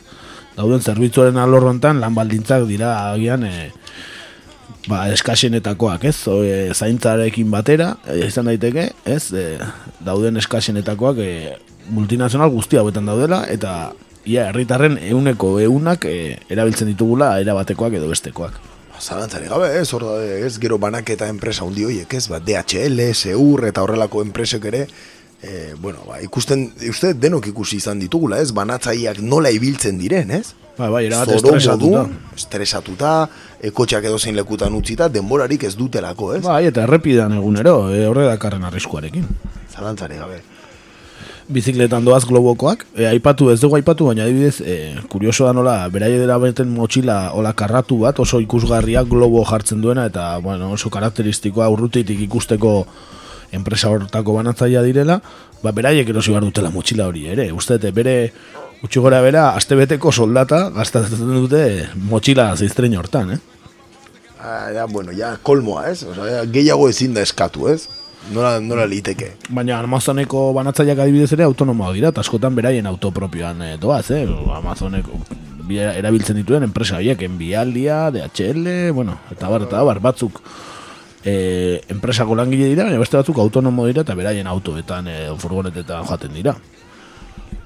[0.56, 3.70] dauden zerbitzuaren alorrontan lan baldintzak dira agian e,
[4.88, 6.16] ba, eskasenetakoak, ez?
[6.28, 9.30] O, e, zaintzarekin batera, e, izan daiteke, ez?
[9.32, 9.58] E,
[10.04, 11.32] dauden eskasenetakoak e,
[11.90, 13.92] multinazional guzti hauetan daudela, eta
[14.24, 18.58] ia herritarren euneko eunak e, erabiltzen ditugula erabatekoak edo bestekoak.
[19.00, 23.64] Zalantzari gabe, ez, hor daude, ez, gero banaketa enpresa hundi horiek, ez, ba, DHL, Seur
[23.70, 24.82] eta horrelako enpresek ere,
[25.40, 30.52] e, bueno, ba, ikusten, uste denok ikusi izan ditugula, ez, banatzaileak nola ibiltzen diren, ez?
[30.76, 32.04] Bai, bai, erabat estresatuta.
[32.36, 33.14] estresatuta,
[33.56, 36.44] e, kotxeak edo zein lekutan utzita, denborarik ez dutelako, ez?
[36.44, 39.24] Bai, eta errepidan egunero, e, horre dakarren arriskuarekin.
[39.72, 40.42] Zalantzari gabe.
[41.52, 46.18] Bizikletan doaz globokoak, e, aipatu ez dugu aipatu, baina adibidez, e, kurioso da nola, beraie
[46.20, 51.68] dela beten motxila ola karratu bat, oso ikusgarriak globo jartzen duena, eta bueno, oso karakteristikoa
[51.74, 52.74] urrutitik ikusteko
[53.52, 55.20] enpresa hortako banatzaia direla,
[55.62, 58.16] ba, beraiek erosi behar dutela motxila hori ere, uste bere
[58.84, 61.64] utxi gora bera, astebeteko soldata gastatzen dute
[62.08, 63.40] motxila zeiztrein hortan, eh?
[64.40, 66.02] Ah, ja, bueno, ja, kolmoa, ez?
[66.08, 67.90] Osa, ja, gehiago ezin da eskatu, ez?
[68.28, 69.32] Nola, nola liteke.
[69.48, 74.26] Baina Amazoneko banatzaileak adibidez ere autonomoak dira, eta askotan beraien autopropioan eh, doaz, eh?
[74.56, 75.18] Amazoneko
[75.66, 80.38] bi- erabiltzen dituen enpresa horiek, Envialdia, DHL, bueno, eta bar, eta bar, batzuk
[81.24, 86.36] eh, enpresako langile dira, baina beste batzuk autonomo dira, eta beraien autoetan, eh, furgonetetan joaten
[86.36, 86.54] dira.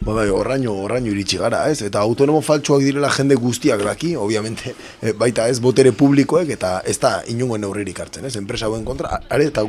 [0.05, 1.79] Ba, bai, horraino, horraino iritsi gara, ez?
[1.87, 6.99] Eta autonomo faltsuak direla jende guztiak daki, obviamente, eh, baita ez botere publikoek, eta ez
[7.01, 8.35] da inungo neurririk hartzen, ez?
[8.37, 9.65] Enpresa hauen kontra, are, eta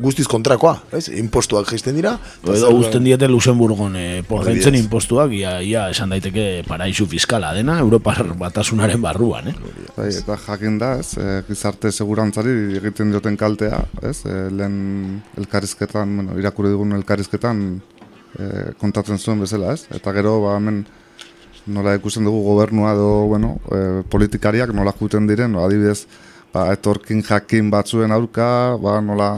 [0.00, 1.08] guztiz kontrakoa, ez?
[1.18, 2.14] Impostuak jaisten dira.
[2.44, 4.84] Edo zer- uzten diete Luxemburgon eh, pordaintzen Adibidez.
[4.86, 9.54] impostuak, ia, ia esan daiteke paraisu fiskala dena, Europar batasunaren barruan, eh?
[9.96, 16.14] Bai, eta jakin da, ez, e, gizarte segurantzari egiten dioten kaltea, ez, e, lehen elkarrizketan,
[16.22, 17.80] bueno, irakurri dugun elkarrizketan
[18.38, 19.86] e, kontatzen zuen bezala, ez?
[19.94, 20.84] Eta gero, ba, hemen
[21.70, 26.04] nola ikusten dugu gobernua edo, bueno, e, politikariak nola juten diren, no, adibidez,
[26.54, 29.30] ba, etorkin jakin batzuen aurka, ba, nola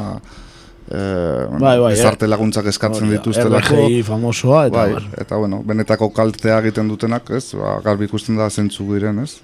[0.89, 3.81] e, bueno, Bai, bai, ezarte laguntzak eskatzen dituztelako.
[3.87, 5.11] RGI famosoa, eta bai, bar.
[5.25, 7.53] eta bueno, benetako kaltea egiten dutenak, ez?
[7.59, 9.37] Ba, garbi ikusten da zentzu diren, ez?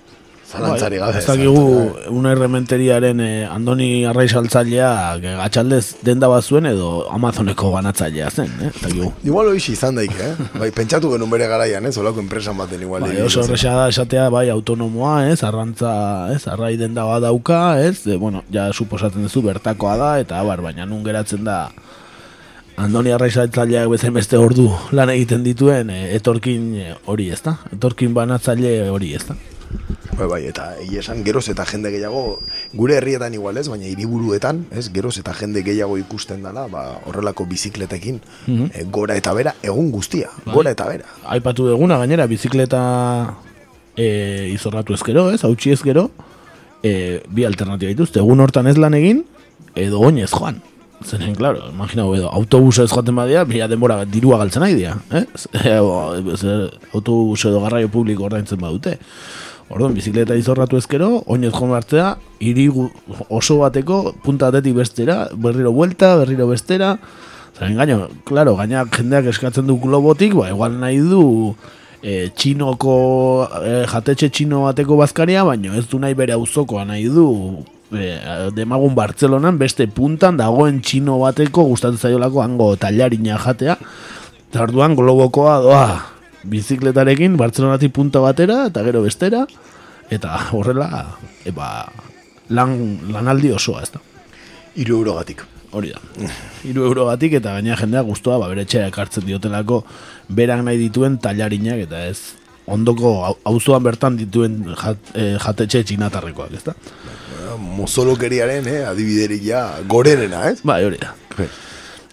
[0.48, 1.18] Zalantzari gabe.
[1.20, 1.62] Ez dakigu
[2.16, 8.70] una errementeriaren eh, Andoni Arraiz altzailea gatxaldez denda bat zuen edo Amazoneko banatzailea zen, eh?
[8.70, 9.10] Ez dakigu.
[9.28, 10.30] Igual hoiz izan daik, eh?
[10.54, 11.92] Bai, pentsatu genuen bere garaian, ez?
[12.00, 13.04] Olako enpresan baten igual.
[13.04, 13.50] Bai, oso zen.
[13.50, 15.42] horreza da esatea bai autonomoa, ez?
[15.44, 15.92] Arrantza,
[16.32, 16.46] ez?
[16.48, 18.06] Arrai denda bat dauka, ez?
[18.06, 21.66] E, bueno, ja suposatzen duzu bertakoa da eta bar, baina nun geratzen da
[22.78, 26.72] Andoni Arraizatzaileak bezain beste ordu lan egiten dituen etorkin
[27.04, 27.58] hori, ez da?
[27.74, 29.36] Etorkin banatzaile hori, ez da?
[30.18, 32.40] Bai, bai, eta egia esan geroz eta jende gehiago,
[32.74, 37.46] gure herrietan igual ez, baina hiriburuetan, ez, geroz eta jende gehiago ikusten dela, ba, horrelako
[37.46, 38.70] bizikletekin, Mhm.
[38.74, 41.04] eh, gora eta bera, egun guztia, gora eta bera.
[41.24, 43.36] aipatu duguna gainera bizikleta
[43.96, 46.10] e, izorratu ezkero, ez, hautsi ezkero,
[46.82, 49.24] e, bi alternatiba dituzte, egun hortan ez lan egin,
[49.76, 50.60] edo oinez joan.
[51.04, 55.24] Zenen, claro, imaginau, edo autobus ez joaten badia, bila denbora dirua galtzen nahi dira, eh?
[56.94, 58.98] autobus edo garraio publiko ordaintzen badute.
[59.68, 62.90] Orduan, bizikleta izorratu ezkero, oinez joan hartzea, hiri gu-
[63.28, 66.96] oso bateko, punta batetik bestera, berriro buelta, berriro bestera,
[67.58, 71.54] Zaren gaino, claro, gaina jendeak eskatzen du globotik, ba, igual nahi du
[72.02, 72.92] e, txinoko,
[73.66, 77.24] e, jatetxe txino bateko bazkaria, baino ez du nahi bere auzokoa nahi du
[77.90, 78.12] e,
[78.54, 83.74] demagun Bartzelonan beste puntan dagoen txino bateko gustatzen zaiolako hango tailarina jatea.
[84.48, 85.88] Eta orduan globokoa doa
[86.44, 89.44] bizikletarekin Bartzelonatik punta batera eta gero bestera
[90.10, 91.88] eta horrela eba,
[92.48, 92.74] lan,
[93.12, 94.00] lanaldi osoa ez da.
[94.78, 95.44] Iru eurogatik.
[95.76, 96.00] Hori da.
[96.64, 99.82] Iru eurogatik eta gaina jendea guztua ba, bere etxea ekartzen diotelako
[100.28, 102.18] berak nahi dituen tailarinak eta ez
[102.68, 106.74] ondoko au- auzoan bertan dituen jat, e, jatetxe txinatarrekoak, ezta?
[107.58, 110.60] Mozolokeriaren, eh, adibiderik ja, gorerena, ez?
[110.68, 111.14] Bai, hori da.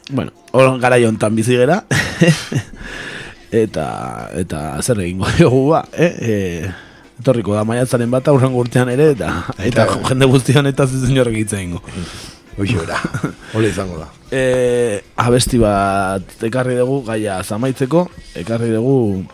[0.09, 1.81] Bueno, hor gara jontan bizi gera.
[3.51, 6.11] eta, eta zer egingo dugu ba, eh?
[6.19, 6.71] E,
[7.19, 9.31] etorriko da maiatzaren bat aurren urtean ere, eta,
[9.63, 11.83] eta, jende guztian eta zizen horrek hitz egingo.
[12.57, 12.99] Hoxe bera,
[13.53, 14.09] hola izango da.
[14.31, 18.07] E, abesti bat ekarri dugu gaia zamaitzeko,
[18.39, 19.25] ekarri dugu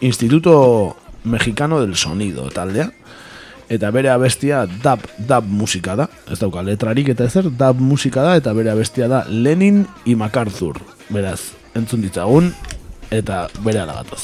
[0.00, 2.90] Instituto Mexicano del Sonido taldea.
[3.70, 8.34] Eta bere abestia dub, dub musika da, ez dauka letrarik eta ezer, dub musika da,
[8.40, 10.80] eta bere abestia da Lenin y MacArthur.
[11.08, 12.50] Beraz, entzun ditzagun,
[13.10, 14.22] eta bere alagatoz.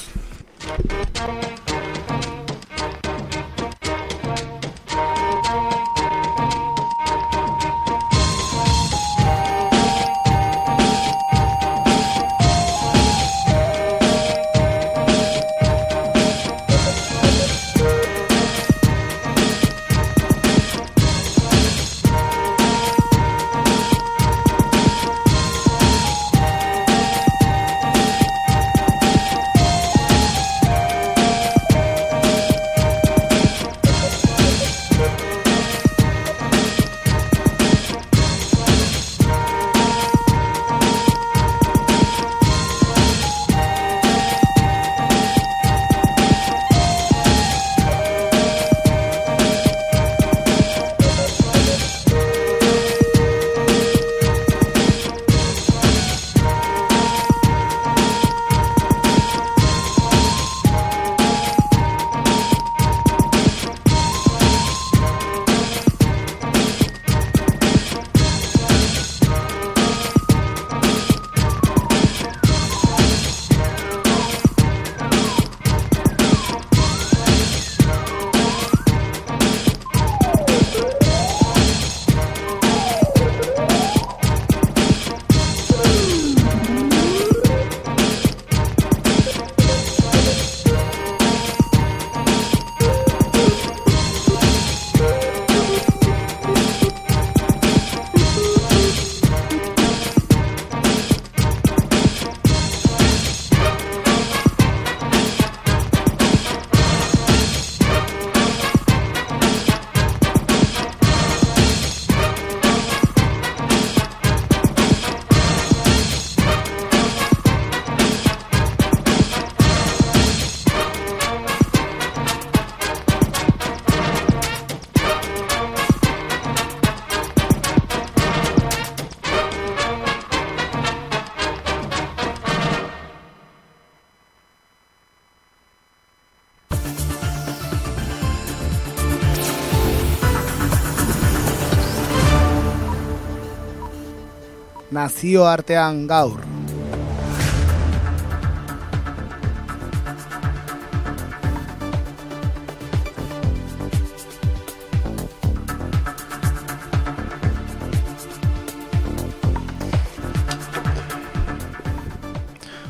[145.06, 146.40] Nazioartean gaur.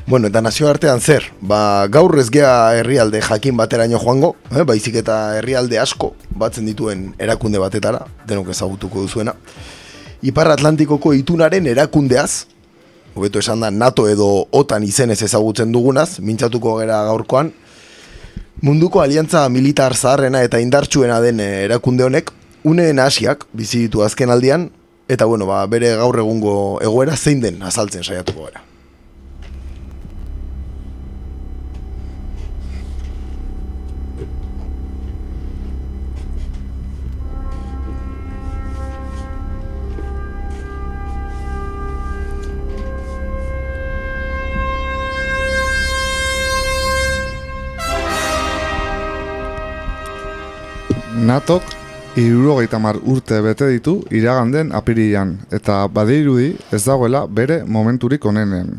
[0.07, 5.17] Bueno, eta nazioartean zer, ba, gaur ez gea herrialde jakin bateraino joango, eh, baizik eta
[5.41, 9.35] herrialde asko batzen dituen erakunde batetara, denok ezagutuko duzuena.
[10.27, 12.47] Ipar Atlantikoko itunaren erakundeaz,
[13.15, 17.53] hobeto esan da NATO edo OTAN izenez ezagutzen dugunaz, mintzatuko gera gaurkoan,
[18.67, 22.35] munduko aliantza militar zaharrena eta indartsuena den eh, erakunde honek,
[22.67, 24.71] uneen asiak bizi ditu azken aldian,
[25.07, 28.66] eta bueno, ba, bere gaur egungo egoera zein den azaltzen saiatuko gara.
[51.27, 51.65] Natok
[52.15, 58.77] irurogeita mar urte bete ditu iraganden apirian, eta badirudi ez dagoela bere momenturik onenean.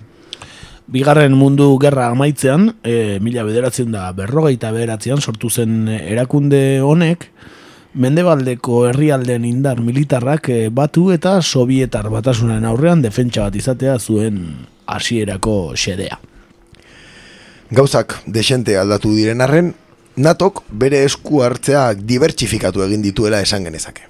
[0.88, 7.28] Bigarren mundu gerra amaitzean, e, mila bederatzen da berrogeita bederatzean sortu zen erakunde honek,
[7.98, 14.38] Mendebaldeko herrialden indar militarrak e, batu eta sovietar batasunen aurrean defentsa bat izatea zuen
[14.86, 16.20] hasierako xedea.
[17.74, 19.74] Gauzak desente aldatu diren arren,
[20.18, 24.08] Natok bere esku hartzeak dibertsifikatu egin dituela esan genezake.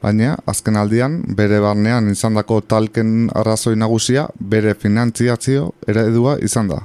[0.00, 6.78] Baina, azken aldian, bere barnean izandako talken arrazoi nagusia, bere finantziazio eredua izan da.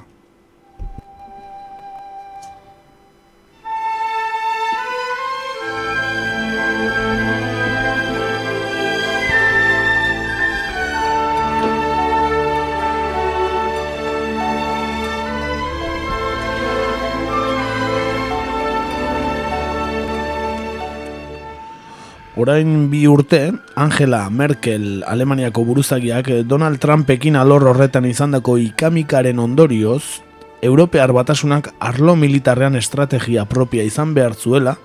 [22.43, 30.19] Orain bi urte, Angela Merkel Alemaniako buruzagiak Donald Trumpekin alor horretan izandako ikamikaren ondorioz,
[30.59, 34.75] Europear batasunak arlo militarrean estrategia propia izan behar zuela,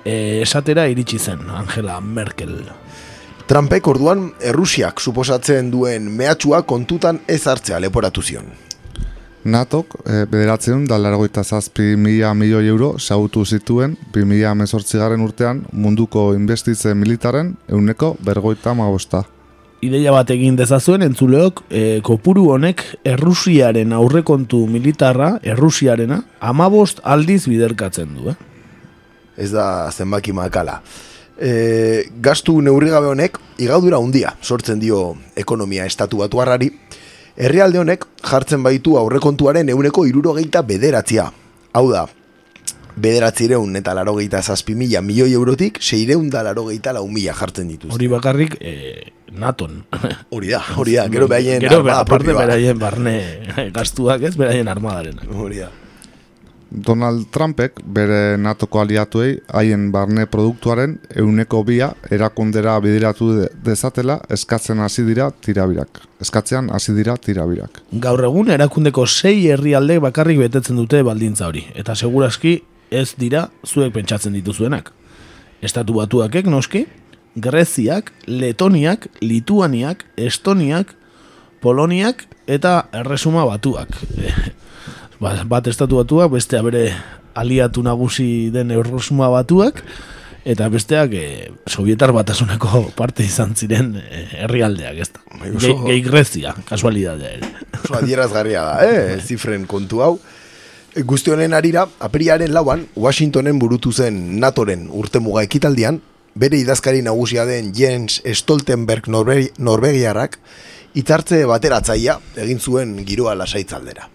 [0.00, 2.56] e, esatera iritsi zen Angela Merkel.
[3.52, 8.48] Trumpek orduan Errusiak suposatzen duen mehatxua kontutan ez hartzea leporatu zion.
[9.42, 16.28] Natok, e, bederatzen da largoita zazpi mila milioi euro sautu zituen 2018 garen urtean munduko
[16.36, 19.24] investitze militaren euneko bergoita magosta.
[19.82, 28.14] Ideia bat egin dezazuen entzuleok, e, kopuru honek Errusiaren aurrekontu militarra, Errusiarena, amabost aldiz biderkatzen
[28.14, 28.36] du, eh?
[29.36, 30.78] Ez da zenbaki makala.
[31.34, 36.70] E, gastu neurrigabe honek igadura handia sortzen dio ekonomia estatu batuarrari,
[37.36, 41.30] Herrialde honek jartzen baitu aurrekontuaren euneko irurogeita bederatzia.
[41.72, 42.04] Hau da,
[42.96, 47.92] bederatzireun eta larogeita zazpi mila milioi eurotik, seireun da larogeita lau mila jartzen dituz.
[47.94, 49.82] Hori bakarrik, e, naton.
[50.34, 53.16] Hori da, hori da, gero behaien Gero, aparte beraien barne
[53.76, 55.22] gastuak ez, beraien armadaren.
[55.32, 55.70] Hori da.
[56.72, 64.80] Donald Trumpek bere natoko aliatuei haien barne produktuaren euneko bia erakundera bideratu de- dezatela eskatzen
[64.80, 66.00] hasi dira tirabirak.
[66.24, 67.82] Eskatzean hasi dira tirabirak.
[67.92, 71.66] Gaur egun erakundeko sei herrialde bakarrik betetzen dute baldintza hori.
[71.74, 74.92] Eta seguraski ez dira zuek pentsatzen dituzuenak.
[75.62, 76.86] Estatu batuakek noski,
[77.36, 80.94] Greziak, Letoniak, Lituaniak, Estoniak,
[81.60, 83.88] Poloniak eta Erresuma batuak.
[85.22, 86.88] Ba- bat estatu batuak, bestea bere
[87.38, 89.78] aliatu nagusi den Erresuma batuak,
[90.44, 91.26] eta besteak e,
[91.70, 95.22] Sovietar batasuneko parte izan ziren e, herrialdeak, ez da.
[95.62, 97.50] Gehi Grezia, kasualidadea ere.
[97.84, 99.18] Oso adierazgarria da, eh?
[99.28, 100.16] zifren kontu hau.
[101.08, 106.02] Guzti honen arira, apiriaren lauan, Washingtonen burutu zen NATOren urtemuga ekitaldian,
[106.34, 110.36] bere idazkari nagusia den Jens Stoltenberg Norbe Norvegiarrak,
[110.98, 114.10] hitzartze bateratzaia egin zuen giroa lasaitzaldera.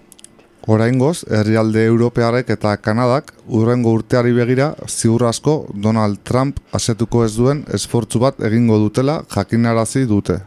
[0.68, 7.62] Oraingoz, herrialde Europearek eta Kanadak urrengo urteari begira ziur asko Donald Trump asetuko ez duen
[7.78, 10.42] esfortzu bat egingo dutela jakinarazi dute.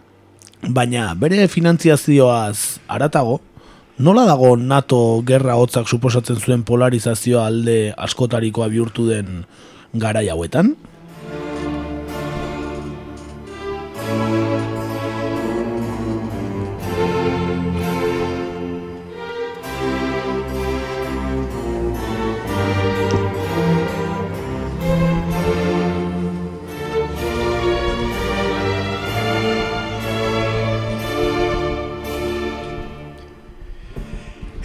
[0.68, 3.38] Baina bere finantziazioaz aratago,
[3.96, 9.46] nola dago NATO gerra hotzak suposatzen zuen polarizazioa alde askotarikoa bihurtu den
[9.94, 10.74] garai hauetan?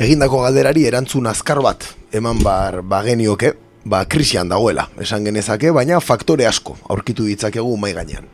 [0.05, 3.53] Egindako galderari erantzun azkar bat eman bar bagenioke,
[3.85, 8.27] ba krisian dagoela, esan genezake, baina faktore asko aurkitu ditzakegu mai gainean.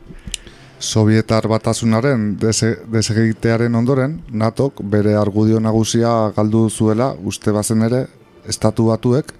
[0.82, 8.08] Sovietar batasunaren dese- desegitearen ondoren, NATOk bere argudio nagusia galdu zuela uste bazen ere,
[8.48, 9.32] estatu batuek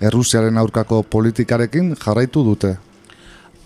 [0.00, 2.74] Errusiaren aurkako politikarekin jarraitu dute.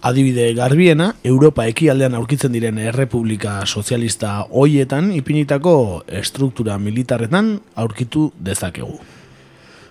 [0.01, 5.75] Adibide garbiena, Europa ekialdean aurkitzen diren errepublika sozialista hoietan ipinitako
[6.21, 8.95] estruktura militarretan aurkitu dezakegu.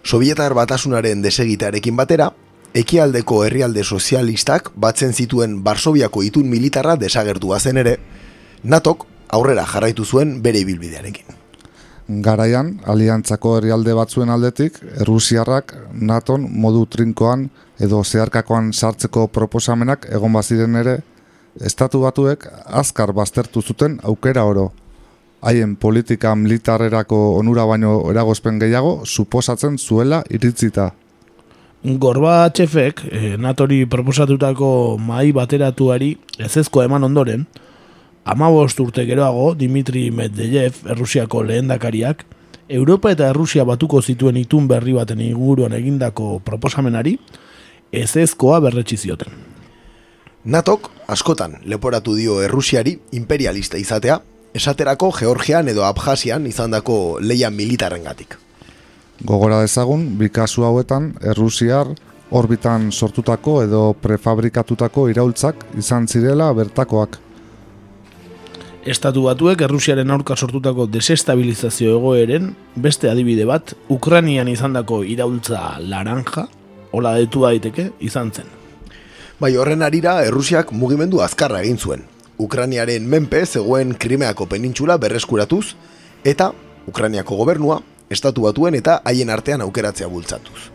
[0.01, 2.31] Sovietar batasunaren desegitearekin batera,
[2.73, 7.99] ekialdeko herrialde sozialistak batzen zituen Barsobiako itun militarra desagertua zen ere,
[8.63, 11.37] NATOk aurrera jarraitu zuen bere ibilbidearekin.
[12.25, 20.75] Garaian, aliantzako herrialde batzuen aldetik, Errusiarrak NATOn modu trinkoan edo zeharkakoan sartzeko proposamenak egon baziren
[20.75, 20.99] ere,
[21.65, 24.69] estatu batuek azkar baztertu zuten aukera oro.
[25.41, 30.91] Haien politika militarrerako onura baino eragozpen gehiago suposatzen zuela iritzita.
[31.79, 37.45] Gorbatxefek eh, natori proposatutako mai bateratuari ezezko eman ondoren,
[38.25, 42.25] amabost urte geroago Dimitri Medvedev, Errusiako lehendakariak,
[42.67, 47.15] Europa eta Errusia batuko zituen itun berri baten inguruan egindako proposamenari,
[47.91, 49.31] ezezkoa berretsi zioten.
[50.45, 54.19] NATOk askotan leporatu dio Errusiari imperialista izatea,
[54.55, 58.37] esaterako Georgian edo Abjasian izandako leia militarrengatik.
[59.19, 61.91] Gogora dezagun, bi kasu hauetan, Errusiar
[62.31, 67.17] orbitan sortutako edo prefabrikatutako iraultzak izan zirela bertakoak.
[68.89, 76.47] Estatu batuek Errusiaren aurka sortutako desestabilizazio egoeren beste adibide bat Ukranian izandako iraultza laranja,
[76.91, 78.47] hola detu daiteke, izan zen.
[79.39, 82.01] Bai horren arira Errusiak mugimendu azkarra egin zuen.
[82.39, 85.75] Ukraniaren menpe zegoen Krimeako penintxula berreskuratuz
[86.23, 86.51] eta
[86.87, 87.79] Ukraniako gobernua
[88.09, 90.69] estatu batuen eta haien artean aukeratzea bultzatuz.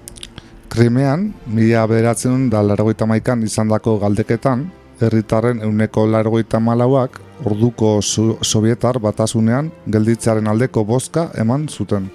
[0.69, 4.65] Krimean, mila bederatzen da largoita maikan izandako galdeketan,
[5.01, 12.11] herritarren euneko largoita malauak orduko so sovietar batasunean gelditzearen aldeko bozka eman zuten.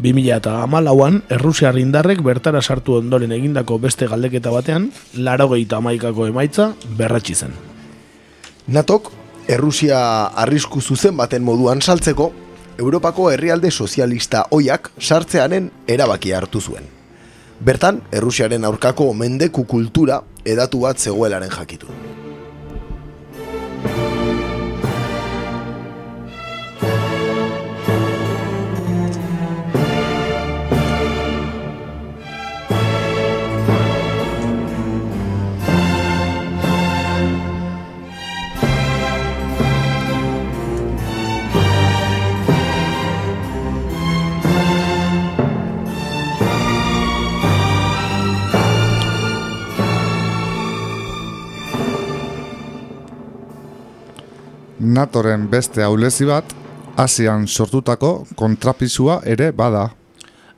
[0.00, 6.72] 2000 eta amalauan, Errusiar indarrek bertara sartu ondoren egindako beste galdeketa batean, larogeita amaikako emaitza
[6.98, 7.54] berratsi zen.
[8.66, 9.12] NATOk
[9.48, 9.98] Errusia
[10.40, 12.32] arrisku zuzen baten moduan saltzeko,
[12.78, 16.88] Europako herrialde sozialista oiak sartzearen erabakia hartu zuen.
[17.60, 21.86] Bertan, Errusiaren aurkako mendeku kultura edatu bat zegoelaren jakitu.
[54.94, 56.44] NATOren beste aulezi bat,
[56.96, 59.88] Asian sortutako kontrapisua ere bada.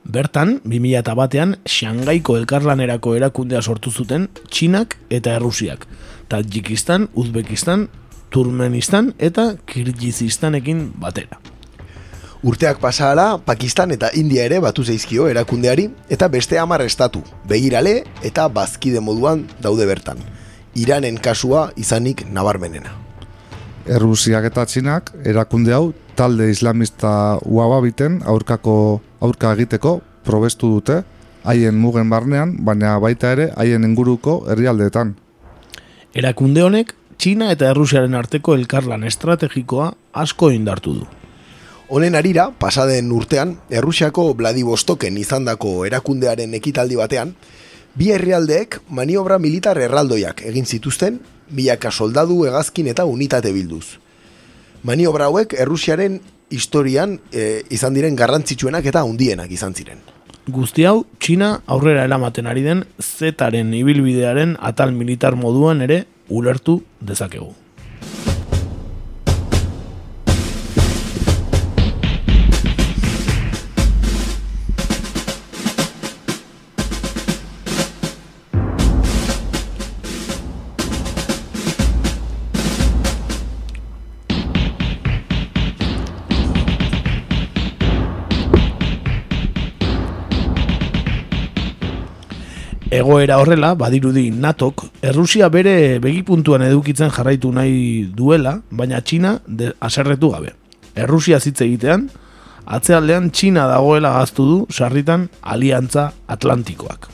[0.07, 5.87] Bertan, 2000 batean, Shangaiko elkarlanerako erakundea sortu zuten Txinak eta Errusiak,
[6.29, 7.87] Tadjikistan, Uzbekistan,
[8.29, 11.41] Turmenistan eta Kirgizistanekin batera.
[12.45, 18.47] Urteak pasahala, Pakistan eta India ere batu zaizkio erakundeari eta beste hamar estatu, begirale eta
[18.47, 20.21] bazkide moduan daude bertan.
[20.77, 23.06] Iranen kasua izanik nabarmenena.
[23.87, 31.03] Errusiak eta Txinak erakunde hau talde islamista uababiten aurkako aurka egiteko probestu dute
[31.47, 35.13] haien mugen barnean, baina baita ere haien inguruko herrialdeetan.
[36.13, 41.07] Erakunde honek, Txina eta Errusiaren arteko elkarlan estrategikoa asko indartu du.
[41.87, 47.31] Honen arira, pasaden urtean, Errusiako Vladivostoken izandako erakundearen ekitaldi batean,
[47.95, 51.21] bi herrialdeek maniobra militar erraldoiak egin zituzten,
[51.51, 53.97] milaka soldadu, hegazkin eta unitate bilduz.
[54.83, 56.19] Maniobra hauek Errusiaren
[56.49, 59.99] historian e, izan diren garrantzitsuenak eta handienak izan ziren.
[60.47, 67.51] Guzti hau, Txina aurrera eramaten ari den zetaren ibilbidearen atal militar moduan ere ulertu dezakegu.
[92.97, 100.31] Egoera horrela, badirudi NATOk, Errusia bere begipuntuan edukitzen jarraitu nahi duela, baina Txina de, aserretu
[100.33, 100.55] gabe.
[100.97, 102.07] Errusia zitze egitean,
[102.65, 107.11] Atzealdean Txina dagoela gaztu du sarritan Aliantza Atlantikoak.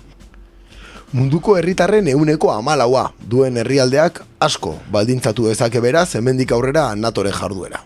[1.13, 7.83] Munduko herritarren euneko amalaua duen herrialdeak asko baldintzatu dezake beraz hemendik aurrera natoren jarduera.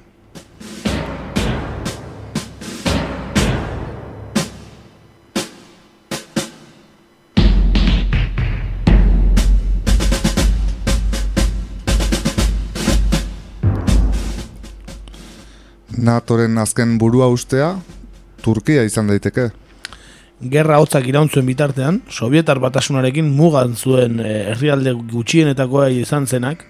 [15.98, 17.72] NATOren azken burua ustea,
[18.46, 19.50] Turkia izan daiteke.
[20.38, 26.64] Gerra hotzak iraun zuen bitartean, Sovietar batasunarekin mugan zuen eh, herrialde gutxienetakoa izan zenak,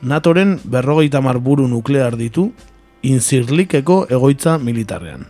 [0.00, 2.50] NATOren berrogeita mar buru nuklear ditu,
[3.04, 5.26] inzirlikeko egoitza militarrean.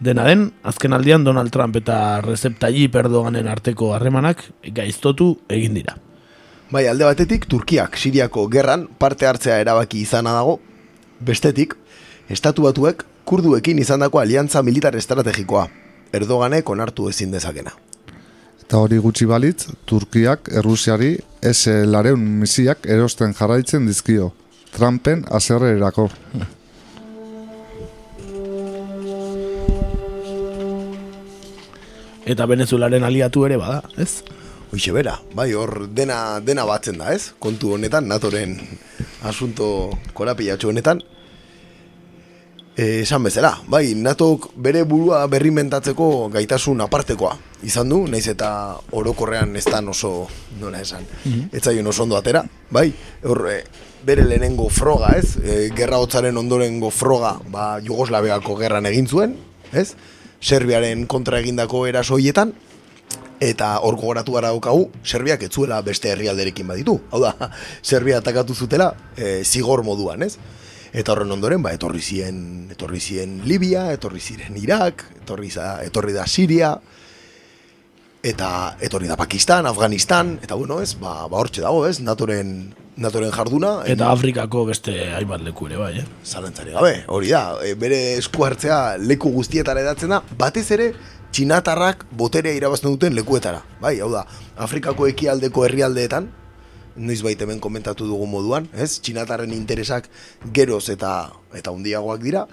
[0.00, 5.96] Dena den, azken aldian Donald Trump eta Recep Tayyip Erdoganen arteko harremanak gaiztotu egin dira.
[6.70, 10.58] Bai, alde batetik Turkiak Siriako gerran parte hartzea erabaki izana dago,
[11.20, 11.74] bestetik,
[12.28, 15.68] estatu batuek kurduekin izandako aliantza militar estrategikoa,
[16.12, 17.72] Erdoganek onartu ezin dezakena.
[18.62, 24.32] Eta hori gutxi balitz, Turkiak Errusiari S-lareun misiak erosten jarraitzen dizkio.
[24.72, 26.08] Trumpen aserrerako.
[32.28, 34.22] Eta Venezuelaren aliatu ere bada, ez?
[34.68, 37.32] Hoixe bera, bai, hor dena, dena batzen da, ez?
[37.40, 38.58] Kontu honetan, natoren
[39.24, 41.00] asunto korapilatxo honetan.
[42.78, 47.32] E, esan bezala, bai, natok bere burua berrimentatzeko gaitasun apartekoa.
[47.66, 48.50] Izan du, naiz eta
[48.94, 50.28] orokorrean ez da oso,
[50.60, 51.02] nola esan,
[51.50, 52.92] ez zaion oso ondo atera, bai,
[53.26, 53.56] hor, e,
[54.06, 55.34] bere lehenengo froga, ez?
[55.42, 59.34] E, gerra hotzaren ondorengo froga, ba, Jugoslaviako gerran egin zuen,
[59.72, 59.96] ez?
[60.38, 62.54] Serbiaren kontra egindako erasoietan,
[63.42, 66.94] eta hor gogoratu gara daukagu, Serbiak ez zuela beste herrialderekin baditu.
[67.10, 67.34] Hau da,
[67.90, 70.36] Serbia atakatu zutela e, zigor moduan, ez?
[70.92, 76.14] Eta horren ondoren, ba, etorri zien, etorri zien Libia, etorri ziren Irak, etorri, za, etorri
[76.16, 76.72] da Siria,
[78.24, 83.30] eta etorri da Pakistan, Afganistan, eta bueno, ez, ba, ba hortxe dago, ez, natoren, natoren
[83.34, 83.74] jarduna.
[83.86, 86.06] Eta Afrikako beste hainbat leku ere bai, eh?
[86.24, 90.92] Zalantzari gabe, hori da, e, bere esku hartzea leku guztietara edatzen da, batez ere,
[91.32, 93.60] txinatarrak boterea irabazten duten lekuetara.
[93.82, 94.24] Bai, hau da,
[94.56, 96.32] Afrikako ekialdeko herrialdeetan,
[96.98, 98.98] noiz baita hemen komentatu dugu moduan, ez?
[99.00, 100.08] Txinatarren interesak
[100.54, 102.44] geroz eta eta hundiagoak dira,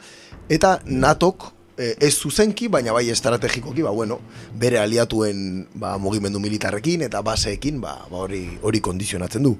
[0.49, 4.19] eta natok e, ez zuzenki, baina bai estrategikoki, ba, bueno,
[4.55, 9.55] bere aliatuen ba, mugimendu militarrekin eta baseekin ba, ba, hori, hori kondizionatzen du.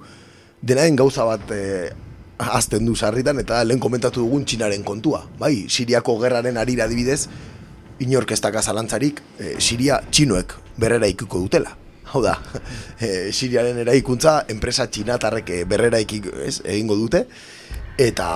[0.65, 1.91] Denaen gauza bat e,
[2.37, 5.25] azten du sarritan eta lehen komentatu dugun txinaren kontua.
[5.39, 7.25] Bai, Siriako gerraren arira adibidez,
[8.03, 11.75] inork ez daka zalantzarik, e, Siria txinoek berrera ikuko dutela.
[12.15, 12.37] Hau da,
[13.03, 17.25] e, Siriaren eraikuntza enpresa txinatarrek e, berrera ikiko, ez, egingo dute,
[17.99, 18.29] eta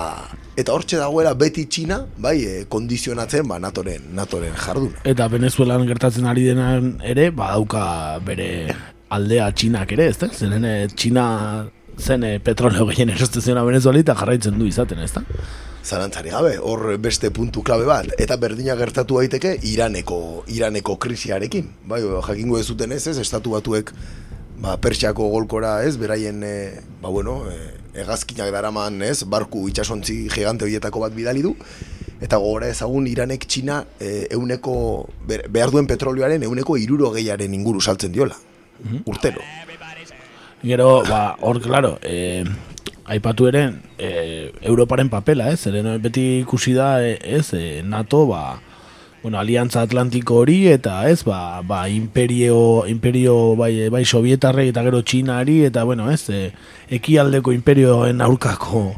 [0.60, 5.00] eta hortxe dagoela beti txina, bai, e, kondizionatzen ba, natoren, natoren jarduna.
[5.08, 7.82] Eta Venezuelan gertatzen ari denan ere, badauka
[8.26, 8.50] bere
[9.10, 10.28] aldea txinak ere, ez da?
[10.34, 11.26] Zeren eh, txina
[12.00, 15.24] zen eh, petroleo gehien erosten ziona Venezuela eta jarraitzen du izaten, ez da?
[15.84, 21.70] Zalantzari gabe, hor beste puntu klabe bat, eta berdina gertatu daiteke Iraneko, Iraneko krisiarekin.
[21.88, 23.94] Bai, jakingo ez zuten ez, ez, estatu batuek
[24.60, 27.56] ba, Persiako golkora ez, beraien, e, ba bueno, e,
[28.02, 31.54] hegazkinak daraman ez, barku itxasontzi gigante horietako bat bidali du,
[32.20, 34.74] eta gogora ezagun Iranek Txina e, euneko,
[35.26, 38.36] behar duen petrolioaren euneko iruro gehiaren inguru saltzen diola,
[39.06, 39.40] urtero.
[40.60, 42.44] Gero, ba, hor, claro, eh,
[43.04, 45.60] aipatu ere, eh, Europaren papela, ez?
[45.66, 48.60] Zeren beti ikusi da, eh, ez, eh, NATO, ba,
[49.22, 55.02] bueno, Aliantza Atlantiko hori, eta ez, ba, ba imperio, imperio bai, bai sovietarrei eta gero
[55.02, 56.52] txinari, eta bueno, ez, eh,
[56.88, 58.94] ekialdeko imperioen aurkako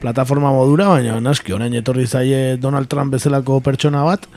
[0.00, 4.28] plataforma modura, baina naski, orain etorri zaie Donald Trump bezalako pertsona bat,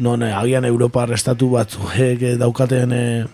[0.00, 3.26] non eh, agian Europar estatu batzuek eh, daukaten eh,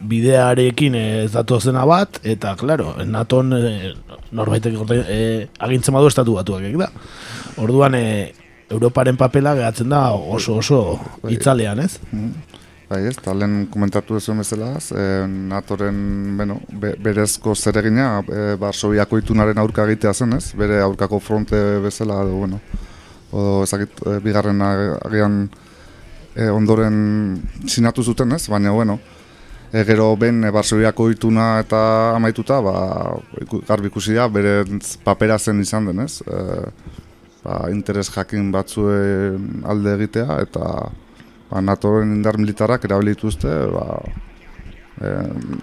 [0.00, 3.92] bidearekin ez datozena bat, eta, claro, naton e,
[4.32, 6.90] norbaitek orde- e, agintzen badu estatu batuak, da.
[7.56, 8.32] Orduan, e,
[8.70, 10.98] Europaren papela gehatzen da oso oso
[11.28, 11.98] itzalean, ez?
[12.88, 19.18] Bai, ez, eta lehen komentatu ez bezala, e, NATOren, bueno, be, berezko zeregina, e, Barsobiako
[19.18, 20.52] itunaren aurka egitea zen, ez?
[20.54, 22.60] Bere aurkako fronte bezala, edo, bueno,
[23.32, 25.48] o, ezakit, e, bigarren ag- agian
[26.34, 28.48] e, ondoren sinatu zuten, ez?
[28.48, 28.98] Baina, bueno,
[29.74, 31.80] e, gero ben e, Barsobiako ituna eta
[32.14, 32.74] amaituta, ba,
[33.66, 34.60] garbi ikusi da, bere
[35.04, 36.20] papera zen izan den, ez?
[36.22, 36.42] E,
[37.42, 40.68] ba, interes jakin batzuen alde egitea, eta
[41.50, 43.98] ba, NATOren indar militarrak erabili dituzte ba,
[45.00, 45.12] e,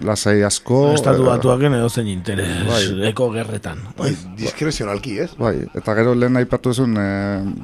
[0.04, 0.92] lasai asko.
[0.96, 2.82] Estatu e, batuaken edo zen interes Bai.
[3.10, 3.80] eko gerretan.
[3.98, 5.30] Bai, diskrezionalki, ez?
[5.38, 7.08] Bai, eta gero lehen aipatu zuen e,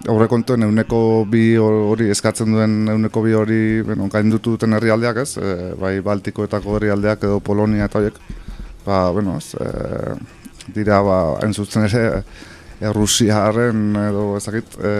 [0.08, 1.00] aurrekontuen euneko
[1.30, 6.78] bi hori eskatzen duen euneko bi hori bueno, gaindutu duten herrialdeak ez, e, bai Baltikoetako
[6.78, 8.20] herrialdeak edo Polonia eta horiek,
[8.86, 10.16] ba, bueno, ez, e,
[10.74, 12.22] dira, ba, hain zuzen ere,
[12.78, 14.92] e, Rusiaren edo ezakit, e,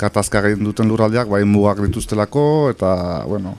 [0.00, 2.92] katazka egin duten lurraldeak, bai mugak dituztelako, eta,
[3.28, 3.58] bueno,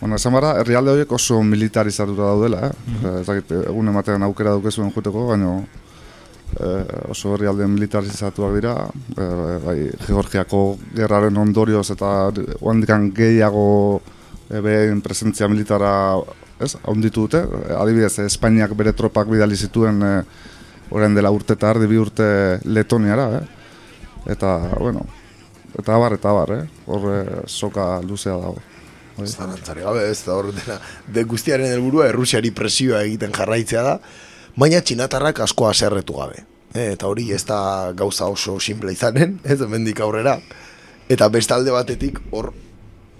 [0.00, 2.72] Bueno, esan bara, herrialde horiek oso militarizatuta daudela, eh?
[2.72, 3.20] Mm -hmm.
[3.20, 5.58] Ezakit, egun ematean aukera dukezuen juteko, baina
[6.58, 8.72] eh, oso herrialde militarizatuak dira,
[9.18, 14.00] eh, bai, Georgiako gerraren ondorioz eta oandikan gehiago
[14.50, 16.16] eh, behin presentzia militara
[16.58, 17.44] ez, onditu dute.
[17.76, 20.22] Adibidez, Espainiak bere tropak bidali zituen eh,
[20.90, 23.46] orain dela urte eta ardi bi urte Letoniara, eh?
[24.26, 25.04] Eta, bueno,
[25.78, 26.64] eta abar, eta abar, eh?
[26.86, 28.69] Horre soka luzea dago.
[29.20, 29.28] Bai.
[29.28, 33.98] Zarantzari gabe, ez da hor dena, de guztiaren helburua Errusiari presioa egiten jarraitzea da,
[34.56, 36.44] baina txinatarrak asko aserretu gabe.
[36.72, 40.38] E, eta hori ez da gauza oso simple izanen, ez hemendik aurrera.
[41.10, 42.52] Eta bestalde batetik hor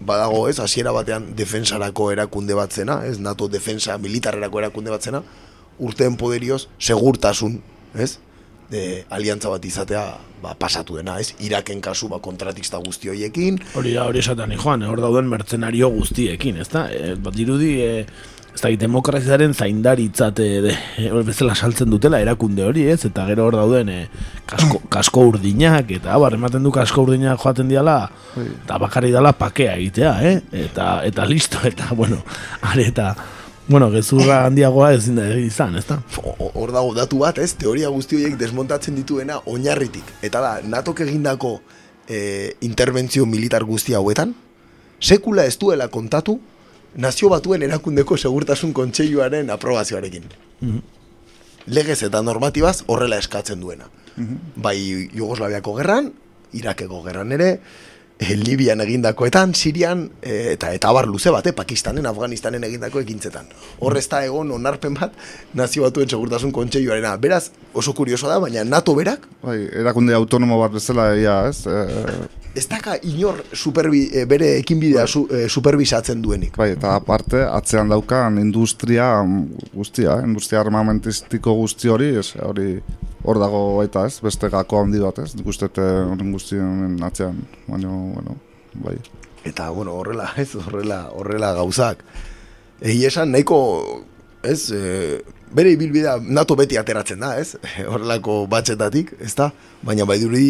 [0.00, 5.22] badago ez, hasiera batean defensarako erakunde batzena, ez NATO defensa militarrerako erakunde batzena,
[5.80, 7.58] urteen poderioz segurtasun,
[7.94, 8.16] ez?
[8.70, 10.04] De aliantza bat izatea
[10.42, 11.34] ba, pasatu dena, ez?
[11.42, 13.58] Iraken kasu ba, kontratista guzti horiekin.
[13.76, 16.86] Hori da, hori esaten joan, hor dauden mertzenario guztiekin, ez da?
[16.90, 18.04] E, bat dirudi, e,
[18.54, 23.02] ez da, demokraziaren zaindaritzat e, de, e, bezala saltzen dutela erakunde hori, ez?
[23.10, 23.98] Eta gero hor dauden e,
[24.50, 27.98] kasko, kasko urdinak, eta bar, ematen du kasko urdinak joaten diala,
[28.46, 30.38] eta bakarri dala pakea egitea, eh?
[30.68, 32.22] Eta, eta listo, eta, bueno,
[32.70, 33.12] are, eta,
[33.70, 36.00] Bueno, gezurra handiagoa ezin da izan, ezta?
[36.18, 37.52] Hor dago datu bat, ez?
[37.54, 40.08] Teoria guzti horiek desmontatzen dituena oinarritik.
[40.26, 41.52] Eta da, natok egindako
[42.08, 44.32] e, interbentzio militar guzti hauetan,
[44.98, 46.40] sekula ez duela kontatu
[46.98, 50.26] nazio batuen erakundeko segurtasun kontseiluaren aprobazioarekin.
[50.60, 50.82] Mhm.
[51.70, 53.86] Legez eta normatibaz horrela eskatzen duena.
[54.16, 54.36] Mhm.
[54.56, 56.10] Bai Jugoslaviako gerran,
[56.52, 57.60] Irakeko gerran ere,
[58.20, 63.48] e, Libian egindakoetan, Sirian, e, eta eta abar luze bat, eh, Pakistanen, Afganistanen egindako ekintzetan.
[63.80, 65.16] Hor ez da egon onarpen bat,
[65.54, 67.16] nazio batuen segurtasun kontseiluarena.
[67.16, 71.64] Beraz, oso kurioso da, baina NATO berak, Bai, erakunde autonomo bat bezala, ja, ez?
[71.66, 72.28] E,
[72.60, 76.56] ez daka inor superbi, bere ekinbidea su, e, superbisatzen duenik.
[76.56, 80.26] bai, eta aparte, atzean daukan industria mm, guztia, eh?
[80.26, 82.82] industria armamentistiko guzti hori, ez, hori
[83.22, 84.20] hor dago baita, ez?
[84.24, 85.34] Beste gako handi bat, ez?
[85.36, 88.36] Nik uste eh, horren guztien atzean, baina, bueno,
[88.84, 88.96] bai.
[89.44, 92.04] Eta, bueno, horrela, ez, horrela, horrela gauzak.
[92.80, 93.60] Egi esan, nahiko,
[94.42, 95.20] ez, e,
[95.52, 97.58] bere ibilbidea NATO beti ateratzen da, ez?
[97.90, 99.50] Horrelako batxetatik, ez da?
[99.84, 100.46] Baina bai duri,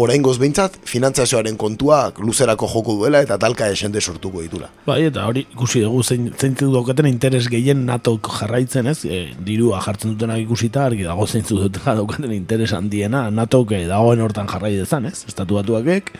[0.00, 4.70] oraingoz behintzat, finantzazioaren kontuak luzerako joko duela eta talka esende sortuko ditula.
[4.86, 9.04] Bai, eta hori ikusi dugu zein zeintzu daukaten interes gehien NATO jarraitzen, ez?
[9.04, 14.22] E, dirua jartzen dutenak ikusita argi dago zeintzu dutela daukaten interes handiena NATO ke dagoen
[14.24, 15.24] hortan jarrai dezan, ez?
[15.28, 16.14] Estatu batuakek,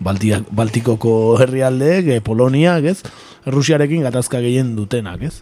[0.00, 3.00] Baltiak, Baltikoko herrialdeek, e, Poloniak, ez?
[3.46, 5.40] Rusiarekin gatazka gehien dutenak, ez?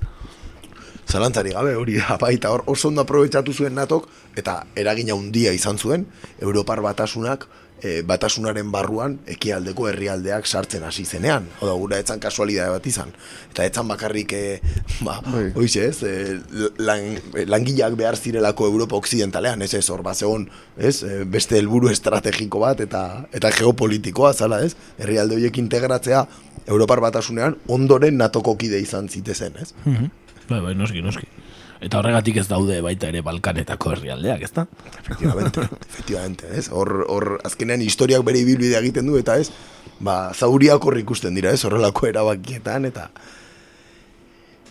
[1.05, 4.09] Zalantzari gabe hori da, baita hor oso ondo aprobetsatu zuen natok
[4.41, 6.07] eta eragina handia izan zuen
[6.41, 7.47] Europar batasunak
[7.85, 11.47] e, batasunaren barruan ekialdeko herrialdeak sartzen hasi zenean.
[11.61, 13.13] Hau da, gura etzan kasualidade bat izan.
[13.53, 14.59] Eta etzan bakarrik, e,
[15.07, 15.45] ba, Bai.
[15.59, 16.39] hoize ez, e,
[16.83, 17.19] lan,
[17.51, 22.65] langileak behar zirelako Europa Occidentalean, ez ez, hor bat zegoen, ez, e, beste helburu estrategiko
[22.65, 23.05] bat eta
[23.37, 26.25] eta geopolitikoa, zala ez, herrialde horiek integratzea
[26.67, 29.75] Europar batasunean ondoren natoko kide izan zitezen, ez?
[30.49, 31.29] Bai, bai, noski, noski.
[31.85, 34.65] Eta horregatik ez daude baita ere Balkanetako herrialdeak, ezta?
[35.03, 36.71] Efectivamente, efectivamente, ez?
[36.73, 39.51] Hor, hor azkenean historiak bere ibilbidea egiten du eta ez,
[40.01, 41.65] ba, zauriak hor ikusten dira, ez?
[41.69, 43.11] Horrelako erabakietan eta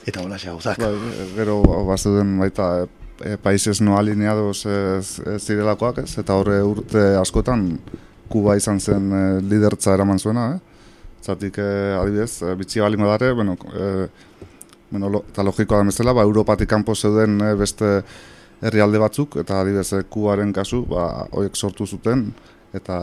[0.09, 0.81] eta hola gauzak.
[0.81, 2.89] Bai, gero bazuden baita e,
[3.21, 6.17] e, países no alineados ez, ez zirelakoak, ez?
[6.19, 7.77] Eta horre urte askotan
[8.33, 10.89] Kuba izan zen e, lidertza eraman zuena, eh?
[11.23, 14.07] Zatik, e, adibidez, e, bitxi balin badare, bueno, e,
[14.93, 17.87] bueno, lo, eta logikoa da bezala, ba, Europatik kanpo zeuden e, beste
[18.63, 22.27] herrialde batzuk, eta adibidez, e, Kubaren kasu, ba, horiek sortu zuten,
[22.77, 22.99] eta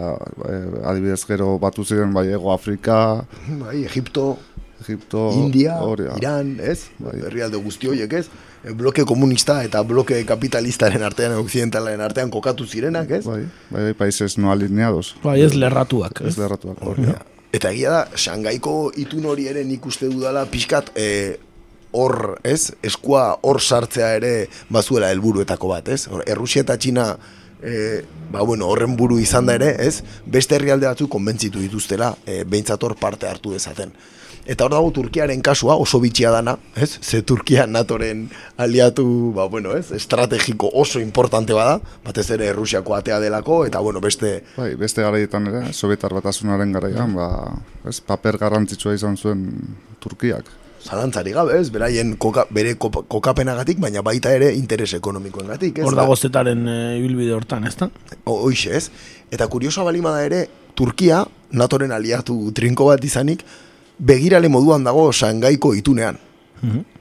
[0.46, 3.00] e, adibidez gero batu ziren, bai, Ego Afrika,
[3.64, 4.36] Bai, Egipto,
[4.80, 6.14] Egipto, India, hori da.
[6.22, 6.86] Iran, ez?
[7.02, 7.18] Bai.
[7.26, 8.30] Herrialde guzti horiek, ez?
[8.76, 13.24] Bloke komunista eta bloke kapitalistaren artean, occidentalaren artean kokatu zirenak, ez?
[13.26, 15.16] Bai, bai, bai, países no alineados.
[15.24, 16.38] Bai, ez lerratuak, Ez ez?
[16.40, 16.80] lerratuak.
[16.86, 17.10] Hori.
[17.52, 21.06] Eta egia da, Shangaiko itun hori ere nik uste dudala pixkat e,
[21.92, 22.72] hor, ez?
[22.82, 24.32] Eskua hor sartzea ere
[24.68, 26.06] bazuela helburuetako bat, ez?
[26.10, 27.10] Hor, Errusia eta Txina
[27.62, 30.00] e, ba, bueno, horren buru izan da ere, ez?
[30.26, 33.92] Beste herrialde batzu konbentzitu dituztela, e, behintzat hor parte hartu dezaten.
[34.50, 36.94] Eta hor dago Turkiaren kasua oso bitxia dana, ez?
[37.04, 38.24] Ze Turkia natoren
[38.56, 39.04] aliatu,
[39.36, 39.90] ba, bueno, ez?
[39.92, 44.40] Estrategiko oso importante bada, batez ere Rusiako atea delako, eta, bueno, beste...
[44.56, 47.28] Bai, beste garaietan ere, Sovietar batasunaren garaian, ba,
[47.84, 49.44] ez, paper garrantzitsua izan zuen
[50.00, 50.48] Turkiak.
[50.80, 51.68] Zalantzari gabe, ez?
[51.72, 55.84] Beraien koka, bere kokapenagatik, baina baita ere interes ekonomikoengatik, ez?
[55.84, 57.90] Hor dago zetaren e, ibilbide hortan, ez da?
[58.24, 58.90] O- ez?
[59.30, 63.44] Eta kuriosoa balima da ere, Turkia, natoren aliatu trinko bat izanik,
[63.98, 66.16] begirale moduan dago Sangaiko itunean.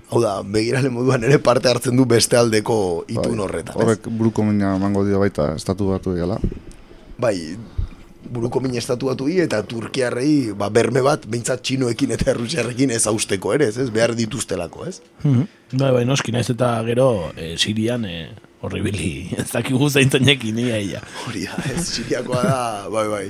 [0.09, 3.75] Hau da, begirale moduan ere parte hartzen du beste aldeko itun Bai, horretan.
[3.77, 6.39] Horrek buruko mina emango dio baita estatu batu diala.
[7.19, 7.36] Bai,
[8.24, 13.70] buruko min estatuatu eta Turkiarrei ba, berme bat, behintzat txinoekin eta errusiarrekin ez hausteko ere,
[13.72, 13.89] ez, ez?
[13.93, 14.99] Behar dituztelako, ez?
[15.24, 18.30] Bai, bai, noski, naiz eta gero e, Sirian e,
[18.61, 21.01] horribili, ez dakigu zaintzanekin ia ia.
[21.28, 21.88] Hori da, ez?
[21.93, 22.59] Siriakoa da,
[22.91, 23.26] bai, bai.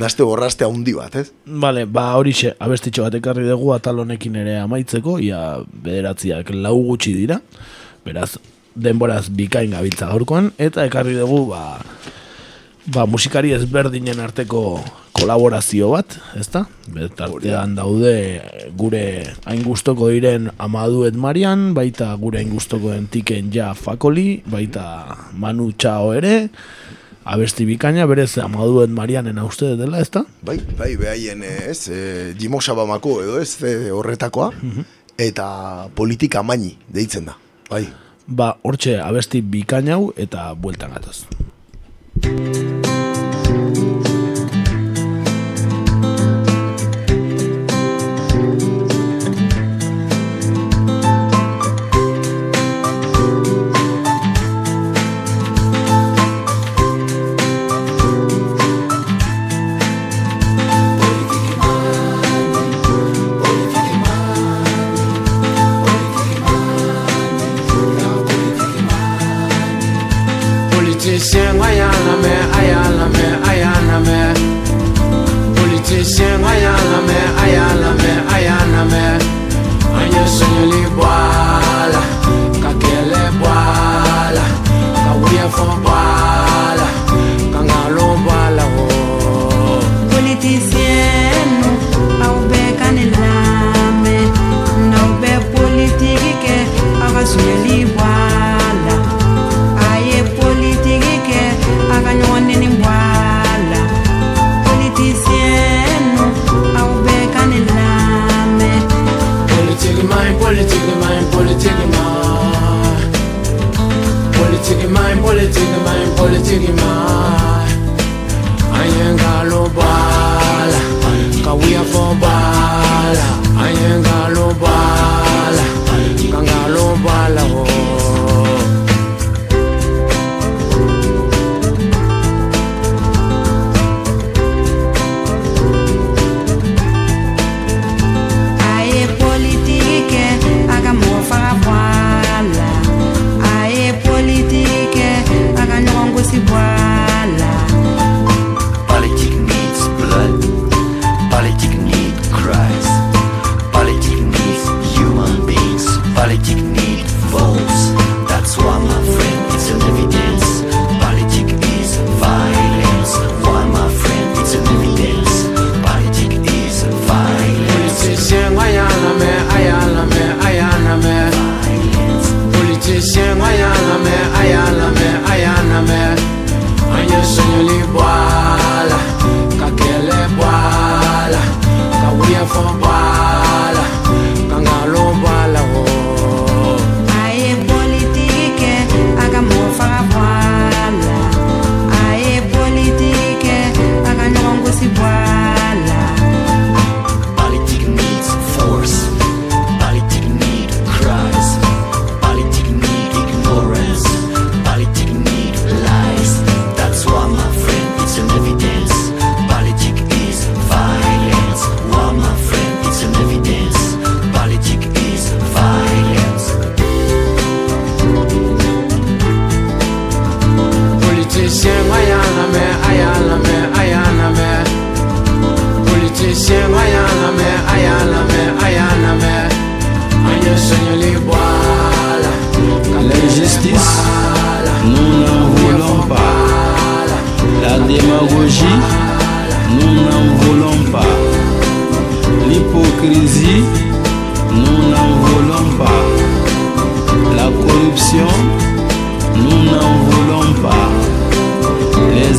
[0.00, 1.26] Naste borraste handi bat, ez?
[1.44, 7.12] Bale, ba horixe, abestitxo bat ekarri dugu atal honekin ere amaitzeko, ia bederatziak lau gutxi
[7.16, 7.42] dira,
[8.06, 8.36] beraz,
[8.72, 11.82] denboraz bikain gabiltza gaurkoan, eta ekarri dugu, ba,
[12.86, 14.82] ba musikari ezberdinen arteko
[15.14, 16.64] kolaborazio bat, ezta?
[16.90, 18.14] Betartean daude
[18.78, 19.04] gure
[19.46, 25.70] hain gustoko diren Amaduet Marian, baita gure hain gustoko den Tiken Ja Fakoli, baita Manu
[25.78, 26.48] Chao ere,
[27.22, 30.24] abesti bikaina, berez Amaduet Marianen uste dela, ezta?
[30.42, 34.50] Bai, bai, behaien, ez, e, Jimo Sabamako edo ez, e, horretakoa,
[35.22, 35.46] eta
[35.94, 37.38] politika maini deitzen da,
[37.70, 37.86] bai.
[38.26, 41.26] Ba, hortxe abesti bikaina hau eta bueltan gatoz.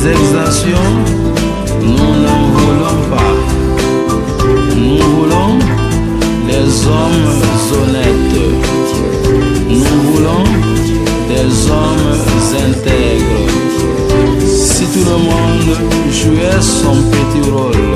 [0.06, 0.10] Nous
[1.90, 3.34] n'en voulons pas.
[4.76, 5.58] Nous voulons
[6.46, 7.28] des hommes
[7.72, 8.38] honnêtes.
[9.70, 10.44] Nous voulons
[11.26, 12.12] des hommes
[12.68, 13.48] intègres.
[14.46, 15.72] Si tout le monde
[16.12, 17.86] jouait son petit rôle,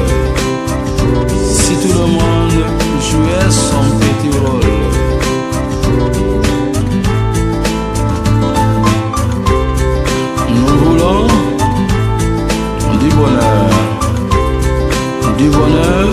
[1.53, 2.59] si tout le monde
[3.03, 4.73] jouait son petit rôle,
[10.49, 11.38] nous voulons
[13.19, 13.69] bonheur,
[15.39, 16.09] du bonheur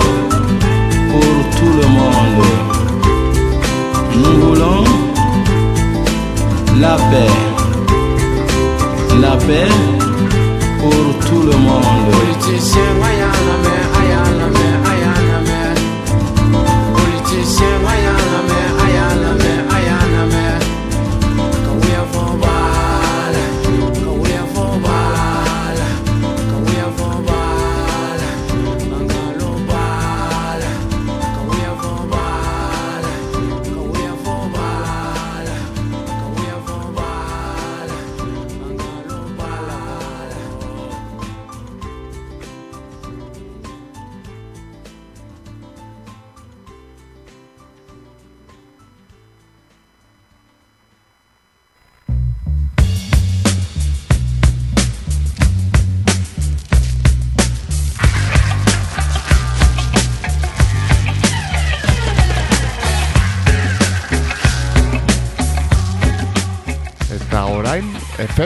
[1.11, 2.45] pour tout le monde.
[4.21, 4.83] Nous voulons
[6.79, 7.35] la paix,
[9.21, 9.71] la paix
[10.81, 11.75] pour tout le monde.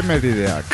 [0.10, 0.68] Efemerideak.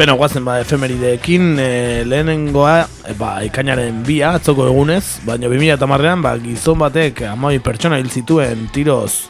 [0.00, 6.32] Beno, guazen ba, efemerideekin e, lehenengoa, e, ba, ikainaren bia, atzoko egunez, baina 2008an, ba,
[6.40, 9.28] gizon batek amai pertsona hil zituen tiroz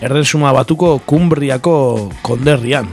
[0.00, 1.76] erresuma batuko kumbriako
[2.24, 2.88] konderrian.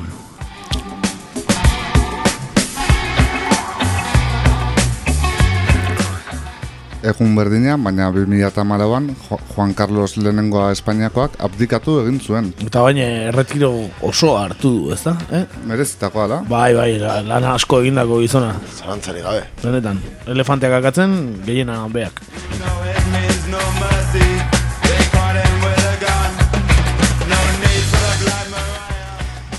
[6.99, 12.49] Egun berdinean, baina 2008an Jo- Juan Carlos lehenengoa Espainiakoak abdikatu egin zuen.
[12.65, 13.71] Eta baina erretiro
[14.01, 15.15] oso hartu du, ezta?
[15.31, 15.45] Eh?
[15.65, 16.41] Merezitakoa da.
[16.49, 18.51] Bai, bai, la- lan asko egindako gizona.
[18.75, 19.45] Zalantzari gabe.
[19.63, 21.15] Benetan, elefanteak akatzen,
[21.47, 22.19] gehiena beak.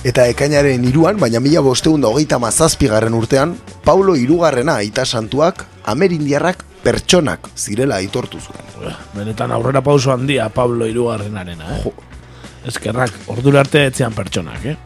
[0.01, 3.53] Eta ekainaren iruan, baina mila bosteun da hogeita mazazpigarren urtean,
[3.85, 8.95] Paulo irugarrena aita santuak, Amerindiarrak pertsonak zirela aitortu zuen.
[9.15, 11.93] Benetan aurrera pauso handia Pablo irugarrenarena, eh?
[12.71, 14.79] Eskerrak, ordura arte etzean pertsonak, eh?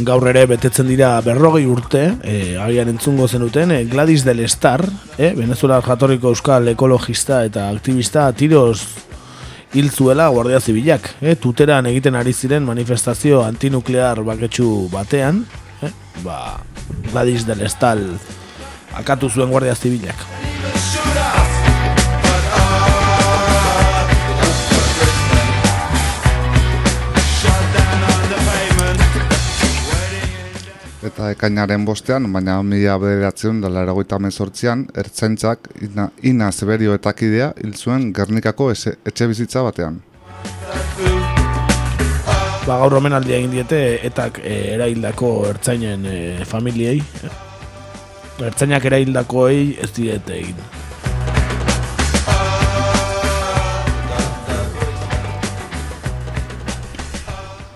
[0.00, 4.80] Gaur ere betetzen dira berrogei urte, eh, agian entzungo zenuten, eh, Gladys del Star,
[5.18, 9.09] eh, Venezuela jatorriko euskal ekologista eta aktivista tiroz
[9.72, 11.14] hil zuela Guardia Zibilak.
[11.20, 15.44] Eh, tuteran egiten ari ziren manifestazio antinuklear baketsu batean,
[15.82, 15.92] eh,
[16.24, 16.60] ba,
[17.12, 17.98] Gladys del Star
[18.94, 20.26] akatu zuen Guardia Zibilak.
[31.00, 37.72] Eta ekainaren bostean, baina mila bederatzen da laragoita mezortzian, ertzaintzak ina, ina zeberio etakidea hil
[37.72, 40.02] zuen Gernikako etxe bizitza batean.
[42.66, 43.80] Ba, gaur omenaldia egin diete
[44.10, 47.00] etak e, eraildako ertzainen e, familiei.
[48.50, 50.60] Ertzainak eraildakoei ez diete egin.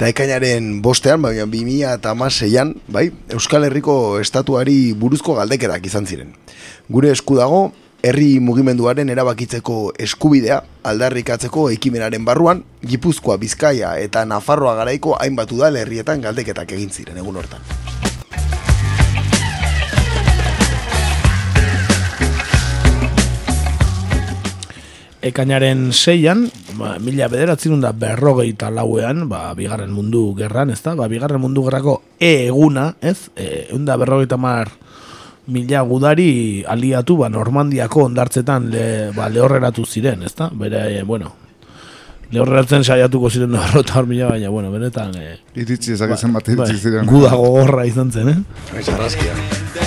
[0.05, 6.35] Eta ekainaren bostean, baina 2000 eta amaseian, bai, Euskal Herriko estatuari buruzko galdeketak izan ziren.
[6.93, 7.63] Gure esku dago,
[8.05, 10.61] herri mugimenduaren erabakitzeko eskubidea
[10.93, 17.41] aldarrikatzeko ekimenaren barruan, Gipuzkoa, Bizkaia eta Nafarroa garaiko hainbat udal herrietan galdeketak egin ziren egun
[17.41, 17.65] hortan.
[25.25, 30.95] ekainaren seian, ba, mila bederatzen da berrogeita lauean, ba, bigarren mundu gerran, ez da?
[30.99, 33.31] Ba, bigarren mundu gerrako E eguna, ez?
[33.37, 34.71] E, eunda berrogeita mar
[35.47, 38.85] mila gudari aliatu, ba, Normandiako ondartzetan le,
[39.17, 40.51] ba, lehorreratu ziren, ez da?
[40.51, 41.33] Bere, e, bueno,
[42.33, 45.17] lehorreratzen saiatuko ziren berrota hor mila, baina, bueno, benetan...
[45.21, 47.09] E, Iritsi ezak ezen bat iritsi ziren.
[47.11, 48.85] Guda gogorra izan zen, eh?
[48.85, 49.84] Arraskia.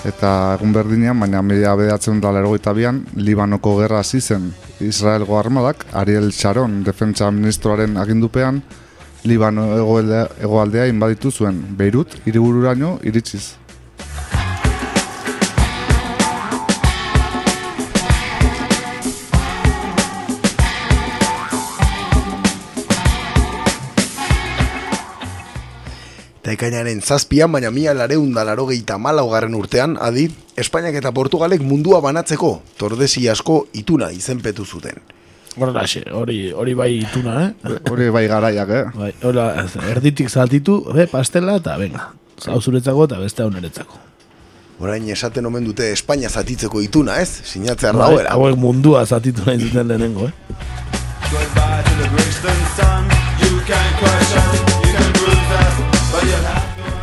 [0.00, 4.46] Eta egun berdinean, baina mila bedatzen da lerogeita bian, Libanoko gerra hasi zen.
[4.80, 8.62] Israelgo armadak, Ariel Sharon, defentsa ministroaren agindupean,
[9.28, 13.59] Libano egoaldea inbaditu zuen, Beirut, hiribururaino iritsiz.
[26.50, 30.24] Eta ekainaren zazpian, baina mila lareun da larogeita malaugarren urtean, adi,
[30.58, 34.98] Espainiak eta Portugalek mundua banatzeko tordesi asko ituna izenpetu zuten.
[35.54, 37.76] Horrelaxe, hori, hori bai ituna, eh?
[37.86, 38.82] Hori bai garaiak, eh?
[38.96, 39.46] Bai, hola,
[39.92, 42.08] erditik zaltitu, be, pastela, eta venga,
[42.42, 44.02] zau zuretzako eta beste hau niretzako.
[44.82, 47.30] Orain esaten omen dute Espainia zatitzeko ituna, ez?
[47.46, 48.34] Sinatzea Bai, rauera.
[48.34, 50.34] hauek mundua zatitu nahi zuten lehenengo, eh?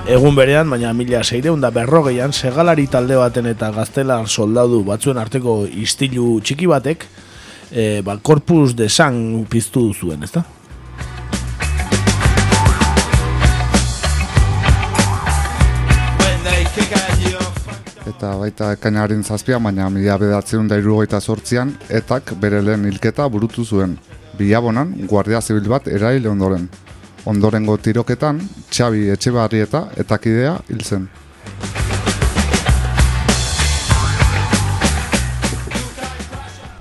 [0.08, 5.66] Egun berean, baina mila seireun da berrogeian, segalari talde baten eta gaztelar soldadu batzuen arteko
[5.68, 7.04] istilu txiki batek,
[7.72, 10.46] e, ba, korpus de sang piztu zuen, ezta?
[18.08, 23.68] Eta baita ekainaren zazpia, baina mila bedatzen da irurogeita sortzian, etak bere lehen hilketa burutu
[23.68, 24.00] zuen.
[24.40, 26.70] Bilabonan, guardia zibil bat erail ondoren.
[27.32, 28.40] Ondorengo tiroketan,
[28.72, 31.10] Xabi Etxebarrieta etakidea hil zen.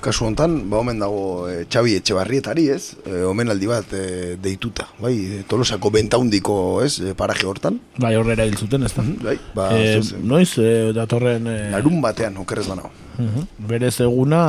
[0.06, 2.92] Kasu hontan, ba omen dago e, Xabi Etxebarrietari, ez?
[3.02, 5.14] E, omenaldi bat e, deituta, bai?
[5.18, 7.00] E, Tolosako bentaundiko, ez?
[7.02, 7.80] E, paraje hortan.
[7.98, 9.02] Bai, horrera hil zuten, ezta?
[9.24, 10.22] Bai, ba, Eh, zuzen.
[10.30, 11.48] noiz, e, datorren...
[11.50, 12.92] E, Larun batean, okerrez banao.
[13.18, 13.48] Mhm.
[13.66, 14.44] Berez eguna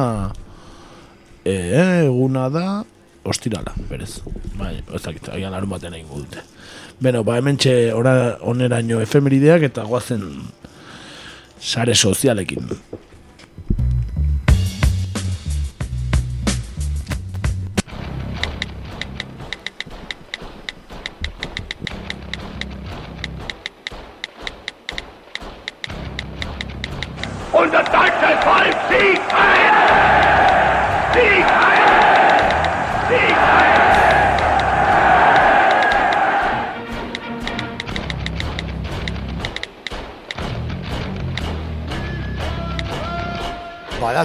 [1.43, 1.56] e,
[2.06, 2.68] eguna da
[3.28, 4.22] ostirala, berez.
[4.58, 6.44] Bai, ez dakit, agian larun batean egingo dute.
[7.04, 10.24] Beno, ba hemen txe oneraino efemerideak eta guazen
[11.60, 12.72] sare sozialekin.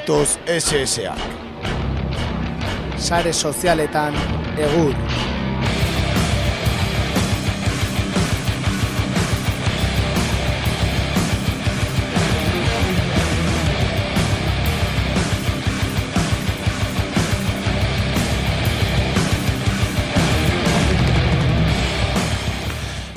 [0.03, 1.15] Badatoz SSA.
[2.99, 4.15] Sare sozialetan
[4.59, 4.95] egur.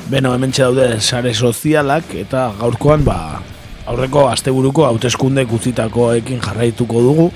[0.09, 3.41] Beno, hemen daude sare sozialak eta gaurkoan ba,
[3.85, 7.29] aurreko asteburuko hauteskunde utzitakoekin jarraituko dugu.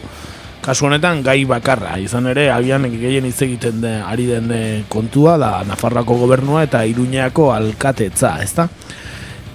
[0.62, 5.38] Kasu honetan gai bakarra, izan ere agian gehien hitz egiten de, ari den eh, kontua
[5.40, 8.68] da Nafarroako gobernua eta Iruñeako alkatetza, ezta?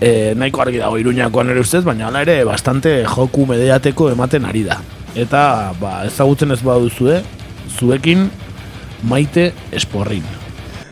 [0.01, 4.65] E, nahiko argi dago Iruñeakoan ere ustez, baina hala ere bastante joku mediateko ematen ari
[4.65, 4.81] da.
[5.15, 5.45] Eta
[5.81, 7.21] ba, ezagutzen ez baduzue,
[7.77, 8.31] zuekin
[9.05, 10.25] maite esporrin.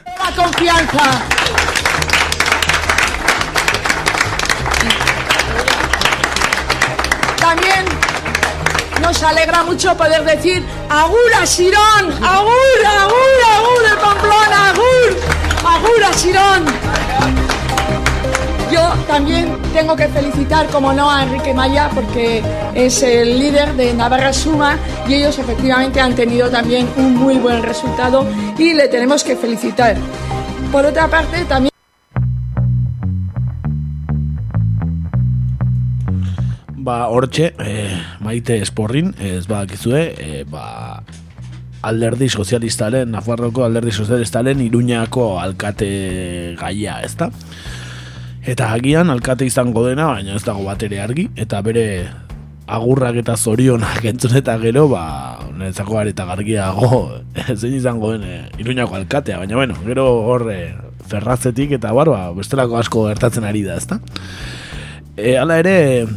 [0.07, 1.62] La confianza.
[9.23, 15.17] Alegra mucho poder decir Agur a Sirón, Agur, Agur, Agur de Pamplona, Agur,
[15.67, 16.65] Agur a Sirón.
[18.73, 22.43] Yo también tengo que felicitar, como no, a Enrique Maya, porque
[22.75, 27.63] es el líder de Navarra Suma y ellos efectivamente han tenido también un muy buen
[27.63, 28.27] resultado
[28.57, 29.97] y le tenemos que felicitar.
[30.71, 31.72] Por otra parte, también...
[36.83, 37.73] Ba, hortxe, e,
[38.27, 41.05] maite esporrin, ez badakizue, e, ba,
[41.87, 47.31] alderdi sozialistaren, Nafarroko alderdi sozialistaren Iruñako alkate gaia, ezta?
[48.43, 51.87] Eta agian alkate izango dena, baina ez dago bat ere argi, eta bere
[52.67, 55.05] agurrak eta zorionak entzun eta gero, ba,
[55.55, 57.03] niretzako areta gargiago,
[57.61, 60.61] zein izango den Iruñako alkatea, baina bueno, gero hor e,
[61.07, 64.03] ferrazetik eta bar, ba, bestelako asko gertatzen ari da, ezta?
[65.15, 66.09] E, hala ere,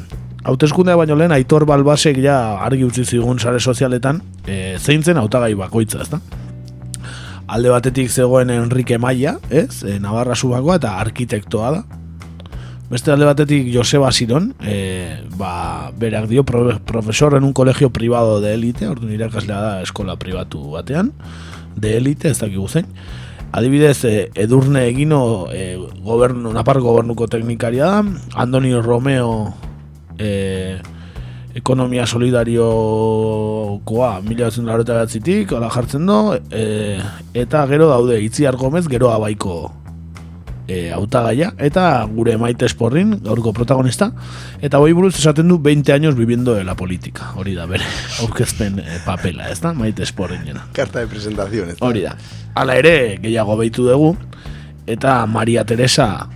[0.45, 5.53] hauteskundea baino lehen Aitor Balbasek ja argi utzi zigun sare sozialetan, e, zein zen hautagai
[5.57, 6.21] bakoitza, ezta?
[7.47, 9.83] Alde batetik zegoen Enrique Maia, ez?
[9.83, 11.83] E, Navarra subakoa eta arkitektoa da.
[12.89, 18.39] Beste alde batetik Joseba Siron, e, ba, berak dio pro, profesor en un colegio privado
[18.41, 21.11] de élite, orduan irakaslea da eskola pribatu batean,
[21.75, 22.85] de élite, ez dakigu zein.
[23.55, 28.03] Adibidez, e, Edurne Egino, e, gobernu, Napar gobernuko teknikaria da,
[28.35, 29.55] Andoni Romeo,
[30.19, 30.77] e,
[31.55, 36.99] ekonomia solidariokoa mila batzen batzitik, hola jartzen do, e,
[37.33, 39.71] eta gero daude, Itziar Gomez, gero abaiko
[40.67, 44.11] e, hautagaia eta gure maite esporrin, gaurko protagonista,
[44.61, 47.85] eta hoi buruz esaten du 20 años viviendo de la política, hori da bere,
[48.21, 50.67] aurkezpen e, papela, ez da, maite esporrin jena.
[50.73, 51.69] Carta de presentación.
[51.69, 51.85] ez da?
[51.85, 52.17] Hori da.
[52.55, 54.15] Hala ere, gehiago behitu dugu,
[54.87, 56.27] eta Maria Teresa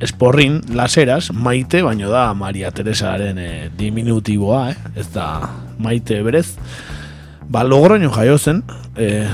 [0.00, 4.76] esporrin, laseras, maite, baino da Maria Teresaren e, diminutiboa, eh?
[4.96, 6.54] ez da maite berez.
[7.48, 8.62] Ba, logroño jaio zen,
[8.96, 9.26] e,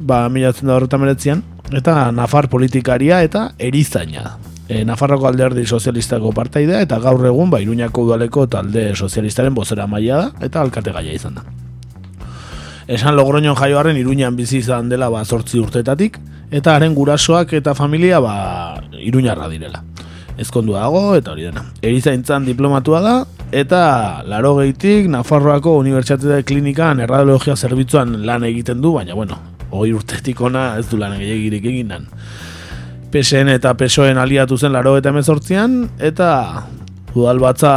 [0.00, 4.38] ba, milatzen da horretan meretzian, eta Nafar politikaria eta erizaina.
[4.68, 10.18] E, Nafarroko alderdi sozialistako partaidea eta gaur egun ba, Iruñako udaleko talde sozialistaren bozera maila
[10.20, 11.44] da eta alkate gaia izan da.
[12.88, 16.18] Esan Logroñon jaioaren Iruñan bizi izan dela ba, zortzi urtetatik
[16.50, 19.82] eta haren gurasoak eta familia ba, Iruñarra direla.
[20.38, 21.64] Ezkondu dago eta hori dena.
[21.82, 23.14] Erizaintzan diplomatua da
[23.52, 29.38] eta laro gehitik Nafarroako Unibertsitate Klinikan erradiologia zerbitzuan lan egiten du, baina bueno,
[29.70, 32.06] hoi urtetik ona ez du lan gehiagirik egin nan.
[33.08, 36.28] PSN eta PSOen aliatu zen laro eta emezortzian, eta
[37.16, 37.72] udal batza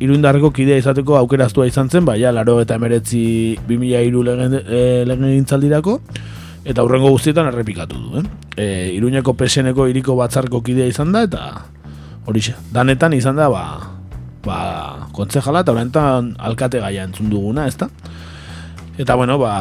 [0.00, 6.22] iruindarreko kidea izateko aukeraztua izan zen, baina laro eta emeretzi 2002 legen, e,
[6.64, 8.20] eta hurrengo guztietan errepikatu du.
[8.20, 8.24] Eh?
[8.56, 11.42] E, Iruñeko PSNeko iriko batzarko kidea izan da, eta
[12.26, 13.64] horixe, danetan izan da, ba,
[14.44, 14.58] ba,
[15.14, 17.88] kontzejala, eta horrentan alkate gaia entzun duguna, ezta?
[18.98, 19.54] Eta bueno, ba,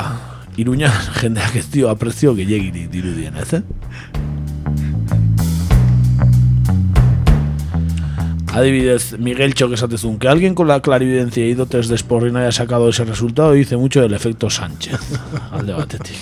[0.57, 3.63] Iruña jendeak ez dio aprezio gehiagirik dirudien, ez, eh?
[8.51, 12.89] Adibidez, Miguel Choc esatezun, que alguien con la clarividencia y dotes de Sporrin haya sacado
[12.89, 14.99] ese resultado dice mucho del efecto Sánchez.
[15.51, 16.17] Alde batetik.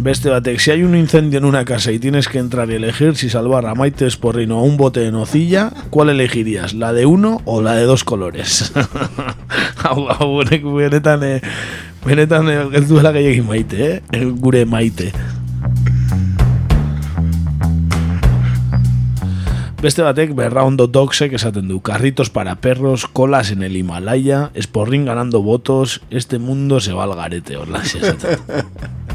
[0.00, 3.16] Beste batek, si hay un incendio en una casa y tienes que entrar y elegir
[3.16, 6.72] si salvar a Maite Sporrin o un bote de nocilla, ¿cuál elegirías?
[6.72, 8.72] ¿La de uno o la de dos colores?
[9.84, 10.42] hau, hau,
[10.74, 11.42] benetan, eh,
[12.02, 14.24] benetan eh, ez duela gehiagin maite, eh?
[14.40, 15.12] Gure maite.
[19.82, 25.42] Beste batek berraundo dogsek esaten du Carritos para perros, colas en el Himalaya Esporrin ganando
[25.42, 28.38] votos Este mundo se va al garete Horla esaten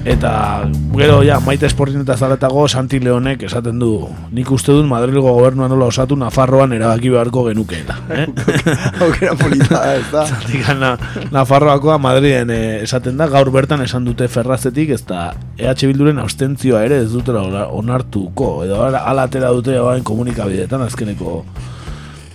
[0.00, 0.64] Eta
[0.96, 3.90] gero ja maite esportin eta zaretago Santi Leonek esaten du
[4.32, 8.24] Nik uste dut Madrilgo gobernua nola osatu Nafarroan erabaki beharko genukeela eh?
[9.04, 10.22] Aukera polita, ez da?
[10.30, 10.94] Zatik na,
[11.34, 16.80] Nafarroakoa Madriden eh, esaten da Gaur bertan esan dute ferrazetik Ez da EH Bilduren austentzioa
[16.88, 21.42] ere Ez dutela ona- onartuko Edo ala ala atera dute orain komunikabideetan Azkeneko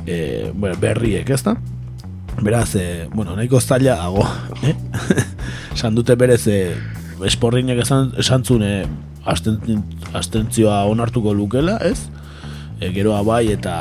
[0.05, 1.55] eh, bueno, berriek ez da
[2.43, 4.27] Beraz, eh, bueno, nahiko zaila dago
[4.61, 4.75] eh?
[5.73, 6.75] Esan dute berez eh,
[7.23, 8.85] esporrinek esan, esan zuen eh,
[9.25, 9.83] asten-
[10.13, 12.09] astentzioa onartuko lukela, ez?
[12.79, 13.75] E, geroa bai eta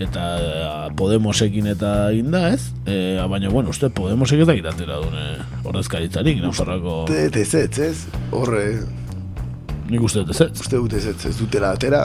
[0.00, 2.70] eta eh, Podemosekin eta egin da, ez?
[2.88, 5.26] E, baina, bueno, uste Podemosek ez da giratera dune
[5.68, 7.04] ordezkaritzarik, Nafarroko...
[7.04, 8.06] Uste ez, ez?
[8.32, 8.64] Horre...
[9.90, 10.50] Nik uste dut ez ez.
[10.62, 12.04] Uste dut ez ez, ez dutela atera.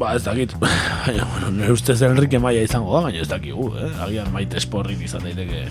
[0.00, 0.54] Ba, ez dakit.
[1.04, 3.90] Baina, bueno, nire ustez Enrique Maia izango da, baina ez dakigu, eh?
[4.06, 5.66] Agian maite esporrik izan daiteke...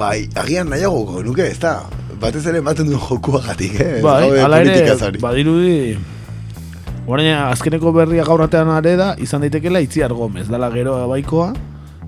[0.00, 1.74] Bai, agian nahiago nuke, ez da?
[2.20, 3.92] Batez ere ematen duen jokuagatik, eh?
[3.98, 5.96] Ez Bai, ala ere, badirudi
[7.10, 11.52] Orain azkeneko berria gaur artean are da Izan daitekela Itziar Gomez Dala gero baikoa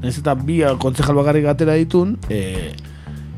[0.02, 2.72] Naiz eta bi kontzejal bakarrik atera ditun e,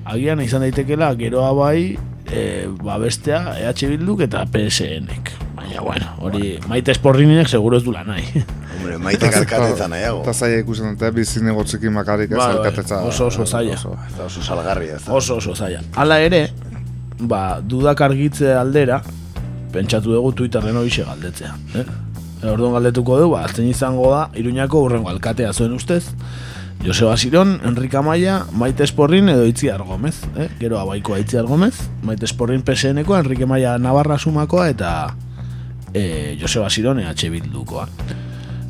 [0.05, 1.95] Agian izan daitekela geroa bai
[2.27, 2.43] e,
[2.83, 8.11] ba bestea EH Bilduk eta PSNek Baina bueno, hori maite esporrinek seguro ez du lan
[8.11, 8.45] nahi
[8.75, 10.23] Hombre, maite alkatetza nahiago.
[10.25, 13.01] Eta zaila ikusten dute, bizine gotzekin makarik ez bai, alkatetza.
[13.07, 13.77] oso oso zaila.
[13.77, 15.09] Ez da oso salgarria, ez?
[15.09, 15.81] Oso oso zaila.
[16.01, 16.41] Hala ere,
[17.19, 19.03] ba, dudak argitze aldera,
[19.73, 21.55] pentsatu dugu Twitterren hori galdetzea.
[21.75, 21.87] Eh?
[22.51, 26.05] Orduan galdetuko dugu, ba, zein izango da, Iruñako urrengo alkatea zuen ustez,
[26.85, 30.21] Joseba Siron, Enrique Amaya, Maite Esporrin edo Itziar Gomez.
[30.37, 30.51] Eh?
[30.61, 35.17] Gero abaikoa Itziar Gomez, Maite Esporrin PSN-koa, Enrique Amaya Navarra Sumakoa eta
[35.95, 37.89] e, Joseba Siron EH Bildukoa.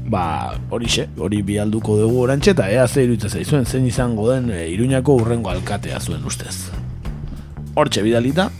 [0.06, 4.68] Ba, horixe, hori bialduko dugu orantxe eta ea ze iruditzen zaizuen, zein izango den e,
[4.70, 6.70] Iruñako urrengo alkatea zuen ustez.
[7.74, 8.50] Hortxe bidalita,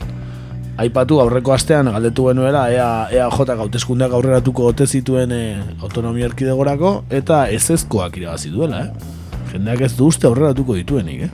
[0.81, 5.43] aipatu aurreko astean galdetu genuela ea, ea jota gauteskundeak aurreratuko ote zituen e,
[5.81, 9.13] autonomia erkidegorako eta ez ezkoak irabazi duela, eh?
[9.53, 11.31] Jendeak ez du uste aurreratuko dituenik, eh?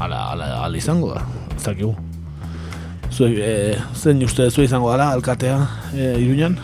[0.00, 1.92] Ala, ala, ala izango da, ez dakigu.
[3.12, 5.58] Zuek, e, zen uste zu izango dela, alkatea,
[5.92, 6.56] e, iruñan?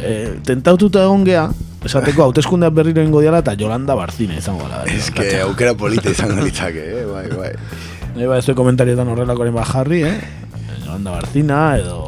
[0.00, 0.14] E,
[0.48, 1.44] tentaututa egon gea,
[1.84, 4.86] esateko hauteskundeak berriro ingo diala eta Jolanda Barzina izango dela.
[4.96, 7.06] Ez que aukera polita izango litzake, eh?
[7.12, 7.54] bai, bai.
[8.14, 10.16] Nahi ba, ez komentarietan horrelakoren bat jarri, eh?
[10.84, 11.98] Jolanda Barzina, edo...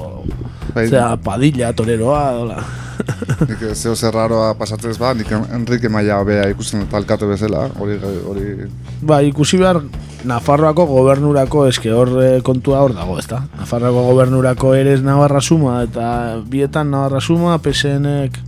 [0.72, 0.86] Bai.
[0.88, 2.62] Zea, Padilla, Toreroa, dola.
[3.48, 7.66] Nik zeo zer raroa pasatzen ez ba, nik Enrique Maia bea ikusten eta alkate bezala,
[7.80, 7.98] hori,
[8.28, 8.68] hori...
[9.02, 9.82] Ba, ikusi behar
[10.28, 13.40] Nafarroako gobernurako eske hor eh, kontua hor dago, ezta?
[13.58, 16.06] Nafarroako gobernurako ere Navarra suma eta
[16.46, 18.38] bietan Navarra suma, PSNek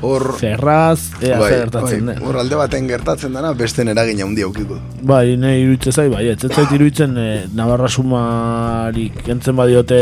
[0.00, 0.24] Hor...
[0.40, 2.22] Ferraz, ea bai, gertatzen bai, den.
[2.24, 4.78] Hor alde baten gertatzen dena, beste eragin handia aukiko.
[5.04, 10.00] Bai, ne iruditzen zai, bai, ez zait iruditzen eh, Navarra sumari kentzen badiote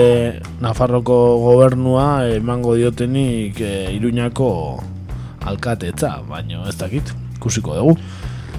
[0.62, 2.06] Nafarroko gobernua
[2.36, 4.52] emango diotenik eh, Iruñako
[5.48, 7.98] alkatetza, baino ez dakit, ikusiko dugu.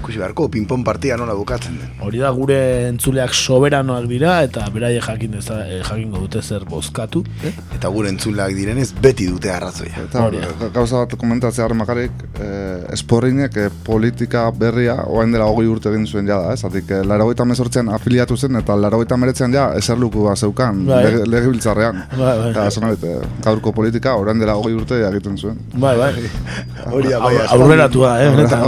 [0.00, 1.90] Ikusi beharko, ping-pong partia nola bukatzen den.
[2.00, 2.56] Hori da gure
[2.88, 7.22] entzuleak soberanoak dira eta beraiek jakin deza, eh, jakingo dute zer bozkatu.
[7.44, 7.52] Eh?
[7.76, 9.92] Eta gure entzuleak direnez, beti dute arrazoia.
[10.06, 12.10] Eta ga- gauza bat komentatzea harren bakarrik,
[12.40, 16.60] eh, esporrinek eh, politika berria oain dela hogei urte egin zuen jada, ez?
[16.64, 21.04] Zatik, eh, laragoita mezortzean afiliatu zen eta laragoita meretzean ja eserluku bat zeukan, Bai.
[21.04, 22.04] lege- legebiltzarrean.
[22.16, 22.50] Bai, bai.
[22.50, 25.58] Eta dut, eh, gaurko politika orain dela hogei urte egiten zuen.
[25.74, 26.12] Bai, bai.
[26.90, 28.30] Hori da, bai, aurreratua, eh?
[28.30, 28.62] Benetan,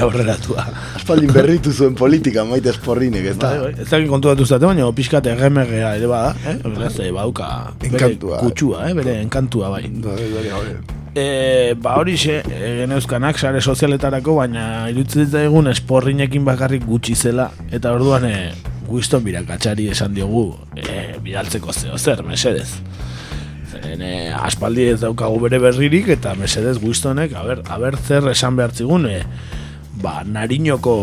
[0.00, 0.58] Aurreratua, bai.
[0.58, 0.96] aurreratua.
[0.96, 3.48] Aspaldin berritu zuen politika maite esporrinek, ez da?
[3.48, 3.82] Bai, bai.
[3.82, 6.56] Ez dakit kontu datu zate, baina pixkat RMGa ere bada, eh?
[6.64, 8.38] Beraz, eh, bauka Enkantua.
[8.38, 8.94] kutsua, eh?
[8.94, 9.84] Bere enkantua, bai.
[11.14, 17.50] E, ba hori xe, e, geneuzkanak sare sozialetarako, baina irutzen zaigun esporrinekin bakarrik gutxi zela,
[17.72, 18.52] eta orduan e,
[18.88, 22.68] Winston birakatxari esan diogu e, bidaltzeko zeo zer, mesedez.
[23.72, 28.72] Zen, e, aspaldi ez daukagu bere berririk, eta mesedez Winstonek, aber, aber zer esan behar
[28.76, 29.24] zigun, e,
[30.02, 30.94] ba, nariñoko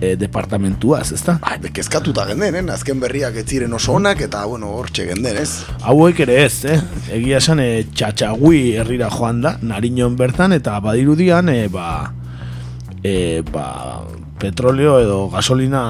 [0.00, 1.38] e, departamentuaz, ezta?
[1.42, 2.64] Bai, bekezkatuta genden, eh?
[2.72, 5.64] azken berriak ez ziren oso onak, eta, bueno, hortxe genden, ez?
[5.82, 6.78] Hauek ere ez, eh?
[7.18, 11.88] Egia esan, e, txatxagui herrira joan da, nariñon bertan, eta badirudian, e, ba,
[13.02, 13.68] e, ba,
[14.38, 15.82] petroleo edo gasolina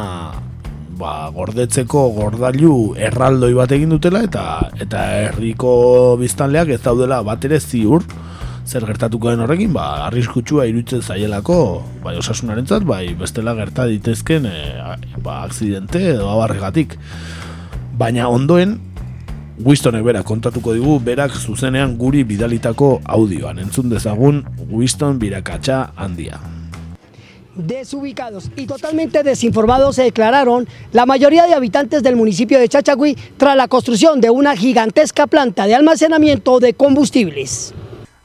[0.98, 4.44] ba, gordetzeko gordailu erraldoi bat egin dutela eta
[4.80, 5.72] eta herriko
[6.20, 8.06] biztanleak ez daudela bat ere ziur
[8.68, 11.58] zer gertatuko den horrekin, ba, arriskutsua iruditzen zaielako,
[12.04, 14.58] bai osasunarentzat, bai bestela gerta ditezken e,
[15.24, 16.98] ba, akzidente edo abarregatik.
[17.98, 18.76] Baina ondoen,
[19.58, 23.58] Wistonek berak kontatuko digu, berak zuzenean guri bidalitako audioan.
[23.58, 26.38] Entzun dezagun, Winston birakatxa handia.
[27.56, 33.56] Desubicados y totalmente desinformados se declararon la mayoría de habitantes del municipio de Chachagüí tras
[33.56, 37.74] la construcción de una gigantesca planta de almacenamiento de combustibles.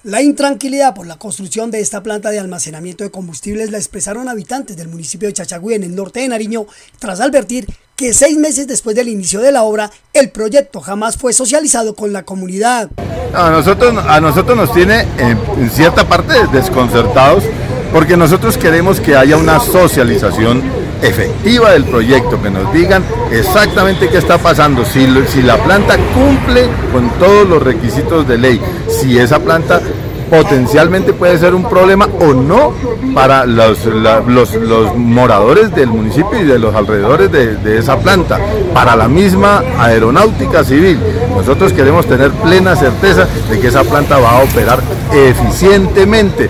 [0.03, 4.75] La intranquilidad por la construcción de esta planta de almacenamiento de combustibles la expresaron habitantes
[4.75, 6.65] del municipio de Chachagüí en el norte de Nariño
[6.99, 11.31] tras advertir que seis meses después del inicio de la obra el proyecto jamás fue
[11.31, 12.89] socializado con la comunidad.
[13.34, 17.45] A nosotros, a nosotros nos tiene en, en cierta parte desconcertados
[17.93, 20.61] porque nosotros queremos que haya una socialización
[21.03, 26.67] efectiva del proyecto, que nos digan exactamente qué está pasando, si, si la planta cumple
[26.91, 29.81] con todos los requisitos de ley, si esa planta
[30.30, 32.73] potencialmente puede ser un problema o no
[33.13, 38.39] para los, los, los moradores del municipio y de los alrededores de, de esa planta,
[38.73, 40.97] para la misma aeronáutica civil.
[41.35, 44.80] Nosotros queremos tener plena certeza de que esa planta va a operar
[45.11, 46.49] eficientemente.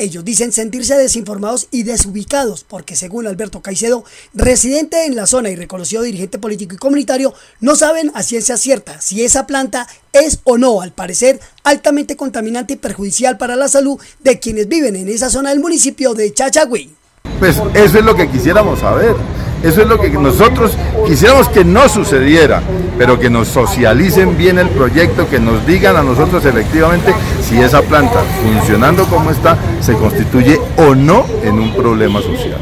[0.00, 4.02] Ellos dicen sentirse desinformados y desubicados porque según Alberto Caicedo,
[4.32, 8.98] residente en la zona y reconocido dirigente político y comunitario, no saben a ciencia cierta
[9.02, 14.00] si esa planta es o no, al parecer, altamente contaminante y perjudicial para la salud
[14.20, 16.99] de quienes viven en esa zona del municipio de Chachagüí.
[17.40, 19.16] Pues eso es lo que quisiéramos saber.
[19.62, 20.72] Eso es lo que nosotros
[21.06, 22.62] quisiéramos que no sucediera,
[22.96, 27.82] pero que nos socialicen bien el proyecto, que nos digan a nosotros efectivamente si esa
[27.82, 32.58] planta, funcionando como está, se constituye o no en un problema social.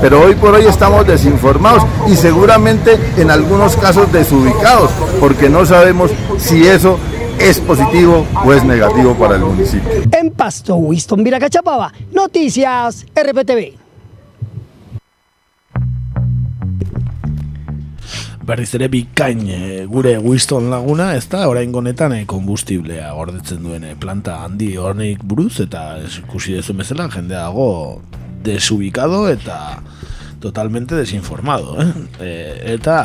[0.00, 4.90] Pero hoy por hoy estamos desinformados y seguramente en algunos casos desubicados,
[5.20, 6.98] porque no sabemos si eso
[7.38, 9.90] es positivo o es negativo para el municipio.
[10.12, 13.81] En Pasto, Winston Viracachapaba, Noticias RPTV.
[18.42, 23.84] Berriz ere bikain e, gure Winston laguna, ez da, orain honetan e, kombustiblea gordetzen duen
[23.86, 28.00] e, planta handi hornik buruz, eta ikusi dezu bezala, jende dago
[28.42, 29.60] desubikado eta
[30.42, 31.92] totalmente desinformado, eh?
[32.18, 32.32] E,
[32.74, 32.96] eta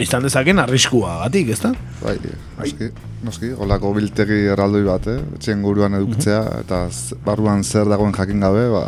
[0.00, 1.72] izan dezaken arriskua gatik, ez da?
[2.02, 2.18] Bai,
[2.58, 2.90] noski,
[3.24, 5.22] noski, holako biltegi erraldoi bat, eh?
[5.38, 8.84] etxen guruan edukitzea, eta z- barruan zer dagoen jakin gabe, ba,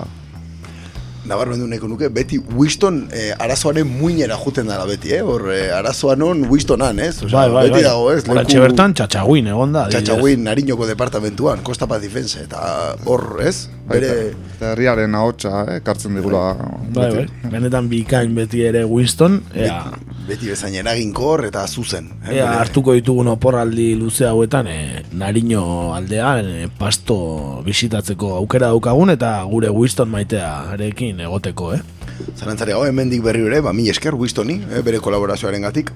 [1.24, 5.20] Nabarmen du nahiko nuke, beti Winston eh, arazoaren muinera juten dara beti, eh?
[5.22, 7.20] Hor, eh, arazoa non Winstonan, ez?
[7.22, 7.82] Osea, Bai, bai, beti bai.
[7.86, 8.24] dago, ez?
[8.26, 9.84] Horatxe bertan, txatxaguin egon da.
[9.92, 13.68] Txatxaguin Nariñoko departamentuan, Costa Paz Defense, eta hor, ez?
[13.88, 14.10] Bere...
[14.56, 15.80] eta herriaren ahotsa, eh?
[15.84, 16.54] kartzen digula.
[16.94, 17.24] Bai, bai.
[17.50, 19.82] Benetan bikain beti ere Winston, ea,
[20.22, 22.06] Beti bezain eraginkor eta zuzen.
[22.28, 25.64] eh, ea hartuko ditugun oporraldi luze hauetan, e, Nariño
[25.96, 31.82] aldean, e, pasto bisitatzeko aukera daukagun, eta gure Winston maitea arekin egoteko, eh?
[32.36, 35.90] Zarantzari hau, hemendik berri ere, ba, mi esker Winstoni, eh, bere kolaborazioaren gatik.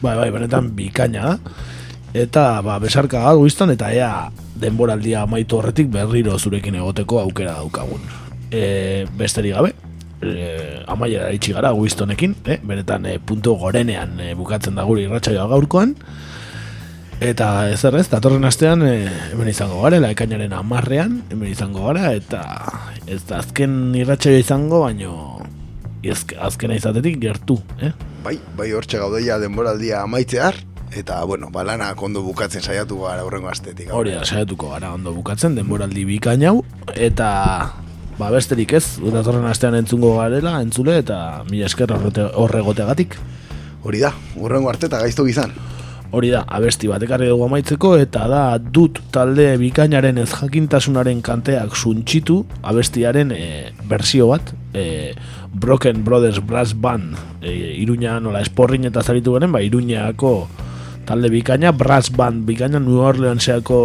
[0.00, 1.38] Bai, bai, benetan bikaina da.
[2.16, 8.00] Eta, ba, besarka bat Winston, eta ea denboraldia amaitu horretik berriro zurekin egoteko aukera daukagun.
[8.50, 9.74] E, besterik gabe,
[10.22, 12.58] e, amaiera itxi gara Winstonekin, eh?
[12.64, 15.94] benetan e, puntu gorenean e, bukatzen da gure irratsaioa gaurkoan.
[17.20, 18.94] Eta ez errez, datorren astean e,
[19.32, 22.42] hemen izango gara, ekainaren amarrean, hemen izango gara, eta
[23.06, 25.42] ez da azken irratsaioa izango, baino
[26.06, 27.92] ezk- azkena izatetik gertu, eh?
[28.24, 30.56] Bai, bai hortxe gaudeia denboraldia amaitzear,
[30.94, 33.92] eta, bueno, balana ondo bukatzen saiatu gara aurrengo astetik.
[33.92, 36.62] Hori da, saiatuko gara ondo bukatzen, denboraldi bikain hau,
[36.94, 37.28] eta
[38.18, 43.18] ba besterik ez, datorren astean entzungo garela, entzule, eta mila esker horregoteagatik.
[43.86, 45.54] Hori da, urrengo arte eta gaizto gizan.
[46.08, 51.76] Hori da, abesti bat ekarri dugu amaitzeko, eta da dut talde bikainaren ez jakintasunaren kanteak
[51.76, 53.42] suntxitu, abestiaren e,
[53.90, 55.12] bersio bat, e,
[55.52, 57.12] Broken Brothers Brass Band,
[57.42, 57.52] e,
[57.82, 60.32] Iruña nola esporrin eta zaritu genen, ba, Iruñako
[61.08, 63.78] talde bikaina, Brass Band bikaina New Orleanseko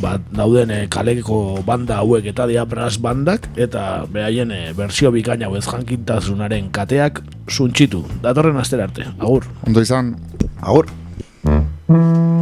[0.00, 5.50] ba, dauden e, kaleko banda hauek eta dira brass bandak eta behaien e, bersio bikaina
[5.50, 8.04] hau ez jakintasunaren kateak suntxitu.
[8.24, 9.08] Datorren astera arte.
[9.18, 9.48] Agur.
[9.66, 10.14] Ondo izan.
[10.60, 10.88] Agur.
[11.86, 12.36] You.